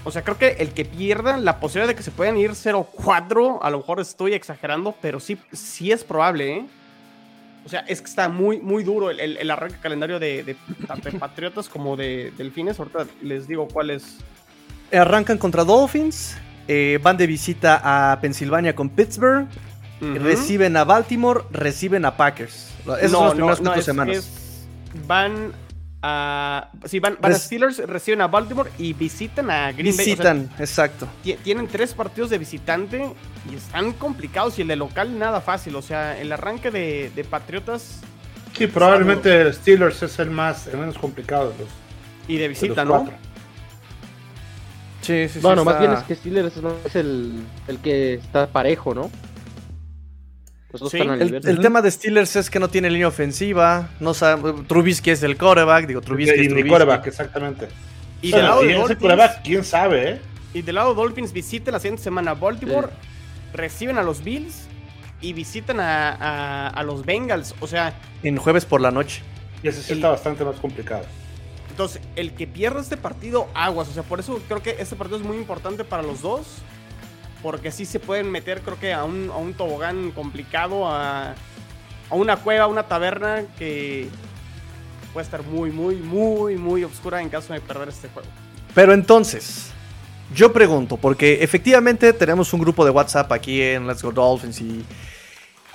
[0.03, 3.59] o sea, creo que el que pierda, la posibilidad de que se puedan ir 0-4,
[3.61, 6.65] a lo mejor estoy exagerando, pero sí, sí es probable, ¿eh?
[7.65, 10.55] O sea, es que está muy, muy duro el, arranque calendario de,
[10.87, 12.77] tanto de Patriotas como de Delfines.
[12.79, 14.19] Ahorita les digo cuáles.
[14.93, 16.37] Arrancan contra Dolphins,
[16.67, 19.47] eh, van de visita a Pensilvania con Pittsburgh,
[19.99, 22.71] reciben a Baltimore, reciben a Packers.
[22.99, 24.29] Esas son las primeras cuatro semanas.
[25.07, 25.51] van
[26.85, 30.05] sí, van, a Steelers, reciben a Baltimore y visitan a Green Bay.
[30.05, 31.07] Visitan, exacto.
[31.43, 33.13] Tienen tres partidos de visitante
[33.49, 34.57] y están complicados.
[34.59, 35.75] Y el de local, nada fácil.
[35.75, 38.01] O sea, el arranque de, Patriotas.
[38.57, 41.69] Sí, probablemente Steelers es el más el menos complicado de los.
[42.27, 43.05] Y de visita, ¿no?
[45.01, 45.39] Sí, sí, sí.
[45.39, 46.53] Bueno, más bien es que Steelers
[46.85, 49.11] es el, el que está parejo, ¿no?
[50.79, 53.89] El, tema de Steelers es que no tiene línea ofensiva.
[53.99, 55.87] No sabe, Trubisky es el coreback.
[55.87, 56.69] Digo, Trubisky es Trubisky.
[56.69, 57.67] coreback, exactamente.
[58.21, 60.21] Y del lado de Dolphins, quién sabe, ¿eh?
[60.53, 62.87] Y del lado de Dolphins visita la siguiente semana a Baltimore,
[63.53, 64.67] reciben a los Bills
[65.21, 67.55] y visitan a, los Bengals.
[67.59, 67.93] O sea.
[68.23, 69.21] En jueves por la noche.
[69.63, 71.05] Y ese sí está bastante más complicado.
[71.69, 73.89] Entonces, el que pierda este partido, aguas.
[73.89, 76.45] O sea, por eso creo que este partido es muy importante para los dos
[77.45, 81.35] porque sí se pueden meter, creo que a un, a un tobogán complicado, a,
[82.09, 84.07] a, una cueva, a una taberna que
[85.13, 88.27] puede estar muy, muy, muy, muy oscura en caso de perder este juego.
[88.73, 89.67] Pero entonces,
[90.33, 94.83] yo pregunto, porque efectivamente tenemos un grupo de WhatsApp aquí en Let's Go Dolphins y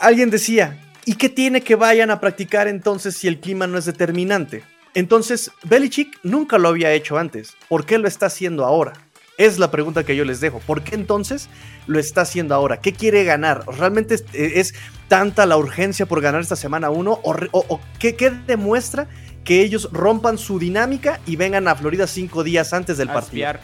[0.01, 3.85] alguien decía, ¿y qué tiene que vayan a practicar entonces si el clima no es
[3.85, 4.65] determinante?
[4.93, 7.55] Entonces, Belichick nunca lo había hecho antes.
[7.69, 8.95] ¿Por qué lo está haciendo ahora?
[9.41, 10.59] Es la pregunta que yo les dejo.
[10.59, 11.49] ¿Por qué entonces
[11.87, 12.83] lo está haciendo ahora?
[12.83, 13.65] ¿Qué quiere ganar?
[13.67, 14.75] ¿Realmente es,
[15.09, 17.21] tanta la urgencia por ganar esta semana 1?
[17.23, 18.15] ¿O, qué,
[18.47, 19.09] demuestra
[19.43, 23.55] que ellos rompan su dinámica y vengan a Florida cinco días antes del partido?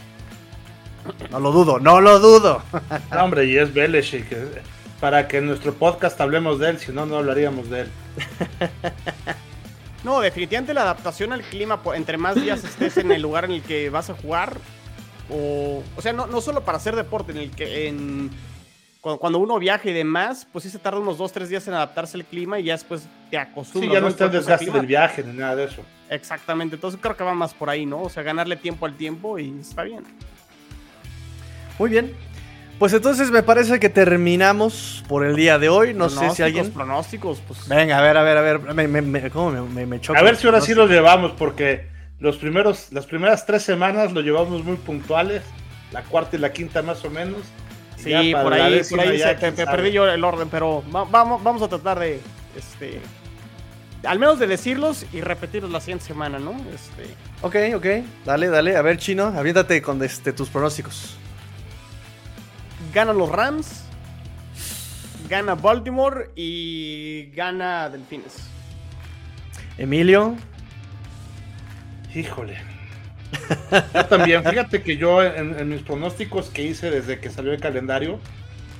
[1.29, 2.63] No lo dudo, no lo dudo.
[3.11, 4.35] hombre, y es Belichick.
[4.99, 7.91] Para que en nuestro podcast hablemos de él, si no, no hablaríamos de él.
[10.03, 13.61] No, definitivamente la adaptación al clima, entre más días estés en el lugar en el
[13.61, 14.57] que vas a jugar,
[15.29, 18.29] o, o sea, no, no solo para hacer deporte, en el que en,
[19.01, 22.25] cuando, uno viaja y demás, pues sí se tarda unos 2-3 días en adaptarse al
[22.25, 23.89] clima y ya después te acostumbras.
[23.89, 25.81] Sí, ya no, está el desgaste del viaje ni nada de eso.
[26.09, 28.01] Exactamente, entonces creo que va más por ahí, ¿no?
[28.01, 30.03] O sea, ganarle tiempo al tiempo y está bien.
[31.79, 32.13] Muy bien.
[32.79, 35.93] Pues entonces me parece que terminamos por el día de hoy.
[35.95, 36.71] No sé si alguien.
[36.71, 37.67] Pronósticos, pues.
[37.67, 38.59] Venga, a ver, a ver, a ver.
[38.59, 40.19] Me, me, me, ¿Cómo me, me, me choca?
[40.19, 41.87] A ver si ahora sí los llevamos, porque
[42.19, 45.43] los primeros, las primeras tres semanas lo llevamos muy puntuales.
[45.91, 47.41] La cuarta y la quinta más o menos.
[47.95, 51.61] Sí, por ahí, por ahí se- te, perdí yo el orden, pero va- vamos, vamos
[51.61, 52.19] a tratar de,
[52.55, 52.99] este,
[54.03, 56.51] al menos de decirlos y repetirlos la siguiente semana, ¿no?
[56.73, 58.05] Este, Ok, ok.
[58.25, 58.75] Dale, dale.
[58.75, 61.15] A ver, Chino, aviéntate con este, tus pronósticos.
[62.93, 63.83] ganan los Rams,
[65.29, 68.33] gana Baltimore y gana Delfines.
[69.77, 70.35] Emilio.
[72.17, 72.57] Híjole.
[73.93, 78.19] Yo también, fíjate que yo en, mis pronósticos que hice desde que salió el calendario,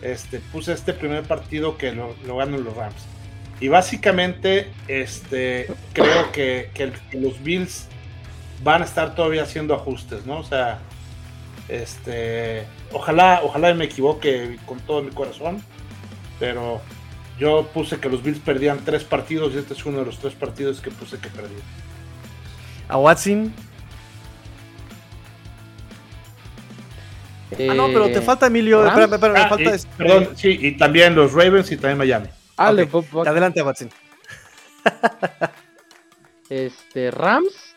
[0.02, 3.06] este, puse este primer partido que lo, lo ganan los Rams.
[3.60, 7.88] Y básicamente, este, creo que, que los Bills
[8.64, 10.40] van a estar todavía haciendo ajustes, ¿no?
[10.40, 10.80] O sea,
[11.70, 15.62] este, ojalá, ojalá me equivoque con todo mi corazón,
[16.40, 16.82] pero
[17.40, 20.34] yo puse que los Bills perdían tres partidos y este es uno de los tres
[20.34, 21.56] partidos que puse que perdí.
[22.90, 23.54] A Watson.
[27.70, 28.84] Ah, no, pero te Eh, falta Emilio.
[28.84, 28.90] Rams.
[29.00, 31.98] Espérame, espérame, me Ah, falta y- este- perdón, sí, y también los Ravens y también
[31.98, 32.28] Miami.
[32.58, 33.90] Ale, Ok, Bob- Bob- Adelante, Watson.
[36.50, 37.76] Este, Rams.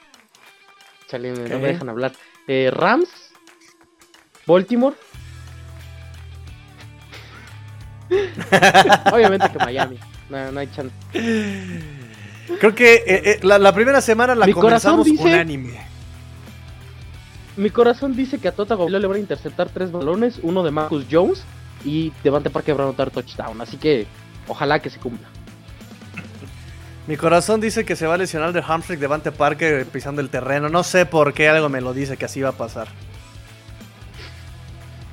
[1.09, 2.13] Chale, no me dejan hablar.
[2.47, 3.09] Eh, Rams.
[4.47, 4.95] Baltimore.
[9.13, 9.99] Obviamente que Miami.
[10.29, 10.95] No, no hay chance.
[12.59, 15.78] Creo que eh, eh, la, la primera semana la Mi comenzamos dice- unánime.
[17.57, 20.70] Mi corazón dice que a Tota Tagovailoa le van a interceptar tres balones, uno de
[20.70, 21.42] Marcus Jones
[21.84, 23.61] y Devante Parker va a anotar touchdown.
[23.61, 24.07] Así que
[24.48, 25.28] ojalá que se cumpla.
[27.07, 30.68] Mi corazón dice que se va a lesionar de hamstring Devante Parker pisando el terreno.
[30.68, 32.88] No sé por qué algo me lo dice que así va a pasar.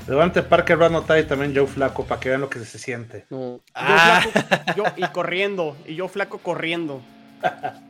[0.07, 2.79] Levante Parker va a anotar y también Joe Flaco para que vean lo que se
[2.79, 3.25] siente.
[3.29, 3.59] No.
[3.75, 4.21] Ah.
[4.23, 7.01] Yo flaco, yo- y corriendo, y yo flaco corriendo.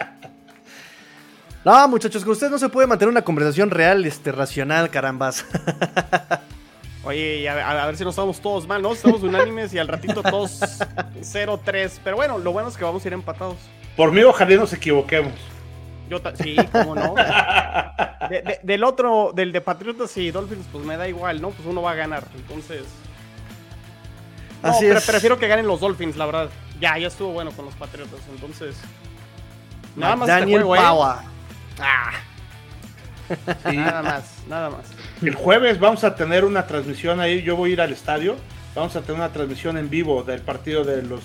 [1.65, 5.45] No, muchachos, con ustedes no se puede mantener una conversación real, este, racional, carambas.
[7.03, 8.93] Oye, y a, a- ver si no estamos todos mal, ¿no?
[8.93, 10.61] Estamos unánimes y al ratito todos
[11.21, 11.99] 0-3.
[12.03, 13.57] Pero bueno, lo bueno es que vamos a ir empatados.
[13.97, 15.33] Por mí, ojalá nos equivoquemos.
[16.09, 17.15] Yo sí, cómo no.
[18.29, 21.49] De- de- del otro, del de Patriotas y Dolphins, pues me da igual, ¿no?
[21.49, 22.23] Pues uno va a ganar.
[22.33, 22.83] Entonces.
[24.63, 25.05] No, Así pre- es.
[25.05, 26.49] prefiero que ganen los Dolphins, la verdad.
[26.79, 28.21] Ya, ya estuvo bueno con los Patriotas.
[28.33, 28.77] Entonces.
[29.97, 30.79] Nada más este Daniel juego, ¿eh?
[30.79, 31.23] Paua.
[31.79, 32.11] Ah,
[33.69, 33.75] Sí.
[33.75, 34.85] nada más, nada más.
[35.21, 37.41] El jueves vamos a tener una transmisión ahí.
[37.41, 38.37] Yo voy a ir al estadio.
[38.73, 41.23] Vamos a tener una transmisión en vivo del partido de los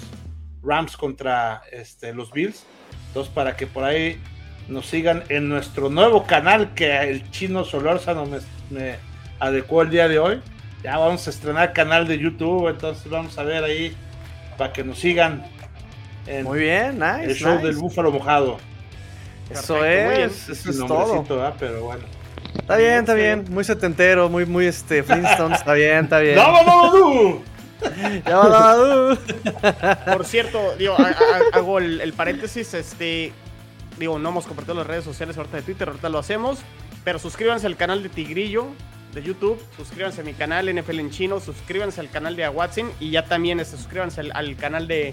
[0.65, 2.65] Rams contra este, los Bills.
[3.09, 4.21] Entonces, para que por ahí
[4.69, 8.39] nos sigan en nuestro nuevo canal que el chino Solórzano me,
[8.71, 8.97] me
[9.39, 10.41] adecuó el día de hoy.
[10.83, 12.69] Ya vamos a estrenar canal de YouTube.
[12.69, 13.95] Entonces, vamos a ver ahí
[14.59, 15.45] para que nos sigan
[16.27, 17.25] en Muy bien, nice.
[17.25, 17.67] el show nice.
[17.67, 18.59] del Búfalo Mojado.
[19.51, 20.31] Eso Perfecto, muy bien.
[20.31, 20.89] es, eso es todo.
[20.89, 21.55] nombrecito, ¿verdad?
[21.59, 22.05] Pero bueno.
[22.59, 23.45] Está bien, está bien.
[23.51, 25.59] Muy setentero, muy, muy este, Flintstones.
[25.59, 26.37] Está bien, está bien.
[26.37, 27.43] ¡No, no, no!
[28.25, 28.77] Ya va,
[29.65, 30.05] va.
[30.15, 33.33] Por cierto, digo, ha- ha- hago el, el paréntesis, este,
[33.99, 36.61] digo, no hemos compartido las redes sociales ahorita de Twitter, ahorita lo hacemos,
[37.05, 38.69] pero suscríbanse al canal de Tigrillo
[39.15, 43.11] de YouTube, suscríbanse a mi canal NFL en chino, suscríbanse al canal de Awatsin y
[43.11, 45.13] ya también este, suscríbanse al, al canal de,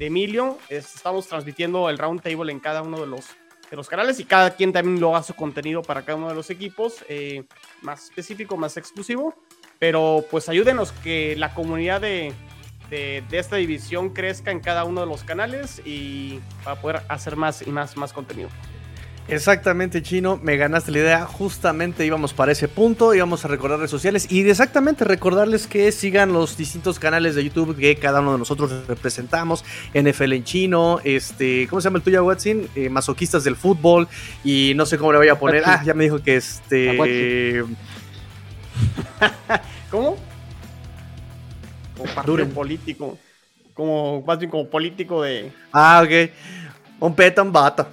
[0.00, 0.58] de Emilio.
[0.68, 3.26] Es- estamos transmitiendo el round table en cada uno de los,
[3.70, 6.34] de los canales y cada quien también lo hace su contenido para cada uno de
[6.34, 7.44] los equipos, eh,
[7.82, 9.34] más específico, más exclusivo.
[9.78, 12.32] Pero pues ayúdenos que la comunidad de,
[12.88, 17.36] de, de esta división crezca en cada uno de los canales y para poder hacer
[17.36, 18.48] más y más, más contenido.
[19.30, 21.26] Exactamente, Chino, me ganaste la idea.
[21.26, 26.32] Justamente íbamos para ese punto, íbamos a recordar redes sociales y exactamente recordarles que sigan
[26.32, 29.64] los distintos canales de YouTube que cada uno de nosotros representamos.
[29.94, 32.68] NFL en chino, este, ¿cómo se llama el tuyo, Watson?
[32.74, 34.08] Eh, masoquistas del fútbol
[34.44, 35.62] y no sé cómo le voy a poner.
[35.64, 37.64] Ah, ya me dijo que este...
[39.90, 40.16] ¿Cómo?
[41.96, 42.52] Como partido Duren.
[42.52, 43.18] político.
[43.74, 45.52] Como, más bien como político de.
[45.72, 46.30] Ah, ok.
[47.00, 47.86] Un peta, un vato.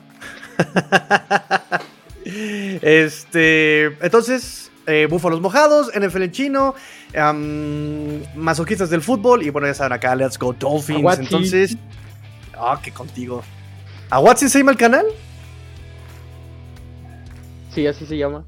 [2.82, 3.86] este.
[4.06, 6.76] Entonces, eh, Búfalos Mojados, NFL en chino,
[7.16, 11.20] am, masoquistas del fútbol y bueno, ya saben acá, Let's Go Dolphins.
[11.20, 11.78] Entonces.
[12.54, 13.44] Ah, que contigo.
[14.10, 15.06] ¿A Watson se llama el canal?
[17.74, 18.46] Sí, así se llama.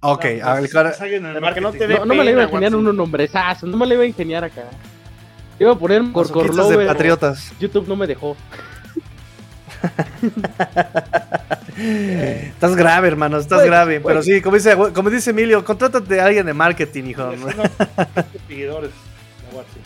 [0.00, 1.78] Ok, No, a ver, pues, Para que no marketing.
[1.78, 4.02] te dé No, no me le iba a ingeniar unos nombrezazo, no me le iba
[4.02, 4.64] a ingeniar acá.
[5.60, 6.86] Iba a poner masoquistas de Corcorlover.
[6.88, 7.52] Patriotas.
[7.60, 8.36] YouTube no me dejó.
[11.76, 14.00] Estás grave, hermano, estás Pues, grave.
[14.00, 14.12] pues.
[14.12, 17.32] Pero sí, como dice, como dice Emilio, contrátate a alguien de marketing, hijo.
[18.48, 18.90] Seguidores
[19.52, 19.82] WhatsApp.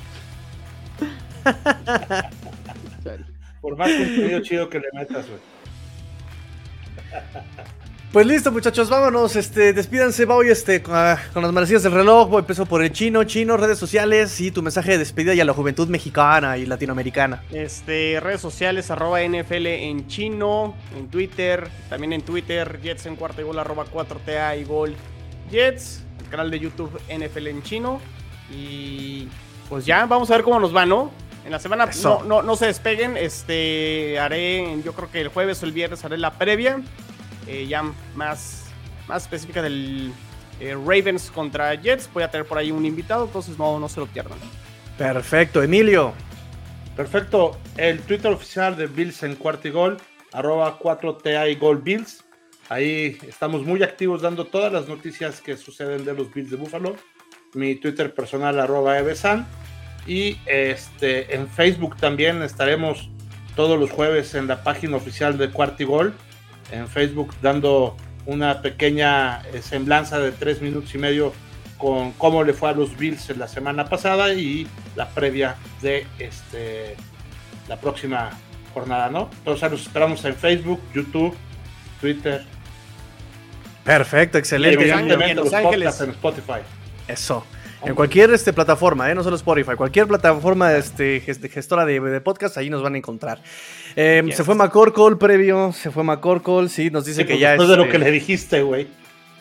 [3.61, 5.41] Por más contenido chido que le metas, güey.
[8.13, 9.37] Pues listo, muchachos, vámonos.
[9.37, 12.31] Este, despídanse, voy este, con, ah, con las manecillas del reloj.
[12.31, 15.45] Voy, empiezo por el chino, chino, redes sociales y tu mensaje de despedida y a
[15.45, 17.43] la juventud mexicana y latinoamericana.
[17.51, 23.43] Este, redes sociales, arroba NFL en chino, en Twitter, también en Twitter, Jets en cuarta
[23.43, 24.95] y gol, arroba 4TA y gol
[25.51, 28.01] Jets, el canal de YouTube NFL en chino.
[28.51, 29.29] Y
[29.69, 31.11] pues ya, vamos a ver cómo nos va, ¿no?
[31.45, 35.63] En la semana no, no, no se despeguen, este, haré, yo creo que el jueves
[35.63, 36.81] o el viernes haré la previa,
[37.47, 37.83] eh, ya
[38.15, 38.65] más,
[39.09, 40.13] más específica del
[40.61, 42.11] eh, Ravens contra Jets.
[42.13, 44.39] Voy a tener por ahí un invitado, entonces no, no se lo pierdan.
[44.99, 46.13] Perfecto, Emilio.
[46.97, 47.59] Perfecto.
[47.77, 49.99] El Twitter oficial de Bills en cuarto y gol,
[50.33, 52.25] arroba 4TA y gol Bills.
[52.69, 56.97] Ahí estamos muy activos dando todas las noticias que suceden de los Bills de Buffalo.
[57.55, 59.47] Mi Twitter personal, arroba Evesan.
[60.07, 63.11] Y este, en Facebook también estaremos
[63.55, 66.15] todos los jueves en la página oficial de Cuarto y Gol.
[66.71, 67.97] En Facebook dando
[68.27, 71.33] una pequeña eh, semblanza de tres minutos y medio
[71.79, 76.07] con cómo le fue a los Bills en la semana pasada y la previa de
[76.19, 76.97] este
[77.69, 78.31] la próxima
[78.73, 79.31] jornada, ¿no?
[79.39, 81.35] Entonces los esperamos en Facebook, YouTube,
[82.01, 82.45] Twitter,
[83.85, 84.83] Perfecto, y excelente.
[84.83, 86.01] evidentemente en Los Ángeles.
[86.01, 86.61] en Spotify.
[87.07, 87.45] Eso.
[87.85, 89.15] En cualquier este, plataforma, ¿eh?
[89.15, 92.99] no solo Spotify, cualquier plataforma este, gest- gestora de, de podcast, ahí nos van a
[92.99, 93.41] encontrar.
[93.95, 94.37] Eh, Yes.
[94.37, 97.69] Se fue McCorkle previo, se fue McCorkle, sí, nos dice Sí, que pues, ya después
[97.69, 98.89] de lo este, que le dijiste, güey.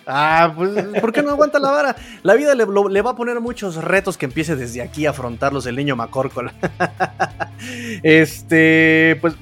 [0.07, 0.69] Ah, pues,
[1.01, 1.95] ¿por qué no aguanta la vara?
[2.21, 5.09] La vida le, lo- le va a poner muchos retos que empiece desde aquí a
[5.09, 6.51] afrontarlos el niño McCorkle.
[8.03, 9.33] este, pues,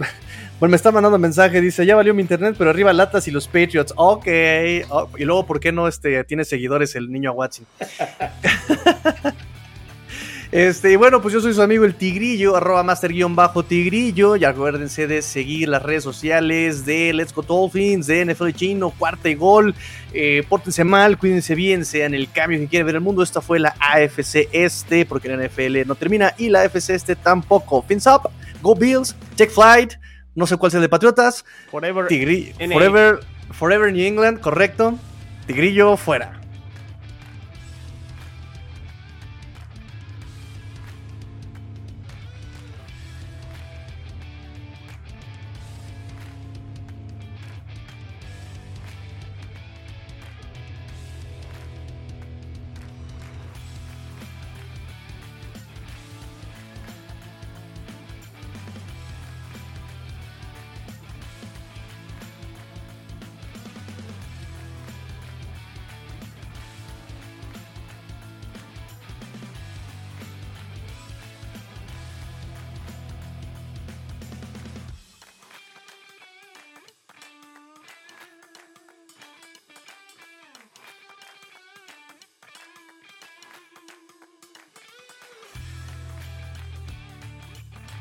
[0.64, 3.48] bueno, me está mandando mensaje, dice, ya valió mi internet, pero arriba latas y los
[3.48, 3.94] Patriots.
[3.98, 4.28] Ok.
[4.88, 7.66] Oh, y luego, ¿por qué no este, tiene seguidores el niño Watson?
[10.54, 14.36] Este, y bueno, pues yo soy su amigo el Tigrillo, arroba master-tigrillo.
[14.36, 19.30] Y acuérdense de seguir las redes sociales de Let's Go Dolphins, de NFL Chino, cuarta
[19.30, 19.74] y gol.
[20.14, 23.24] Eh, pórtense mal, cuídense bien, sean el cambio que quieren ver el mundo.
[23.24, 27.82] Esta fue la AFC Este, porque la NFL no termina y la AFC Este tampoco.
[27.82, 28.30] Fins up,
[28.62, 29.94] Go Bills, Check Flight,
[30.36, 31.46] no sé cuál sea el de Patriotas.
[31.72, 32.08] Forever.
[32.08, 33.20] Tigri forever,
[33.52, 34.98] forever New England, correcto.
[35.48, 36.43] Tigrillo fuera.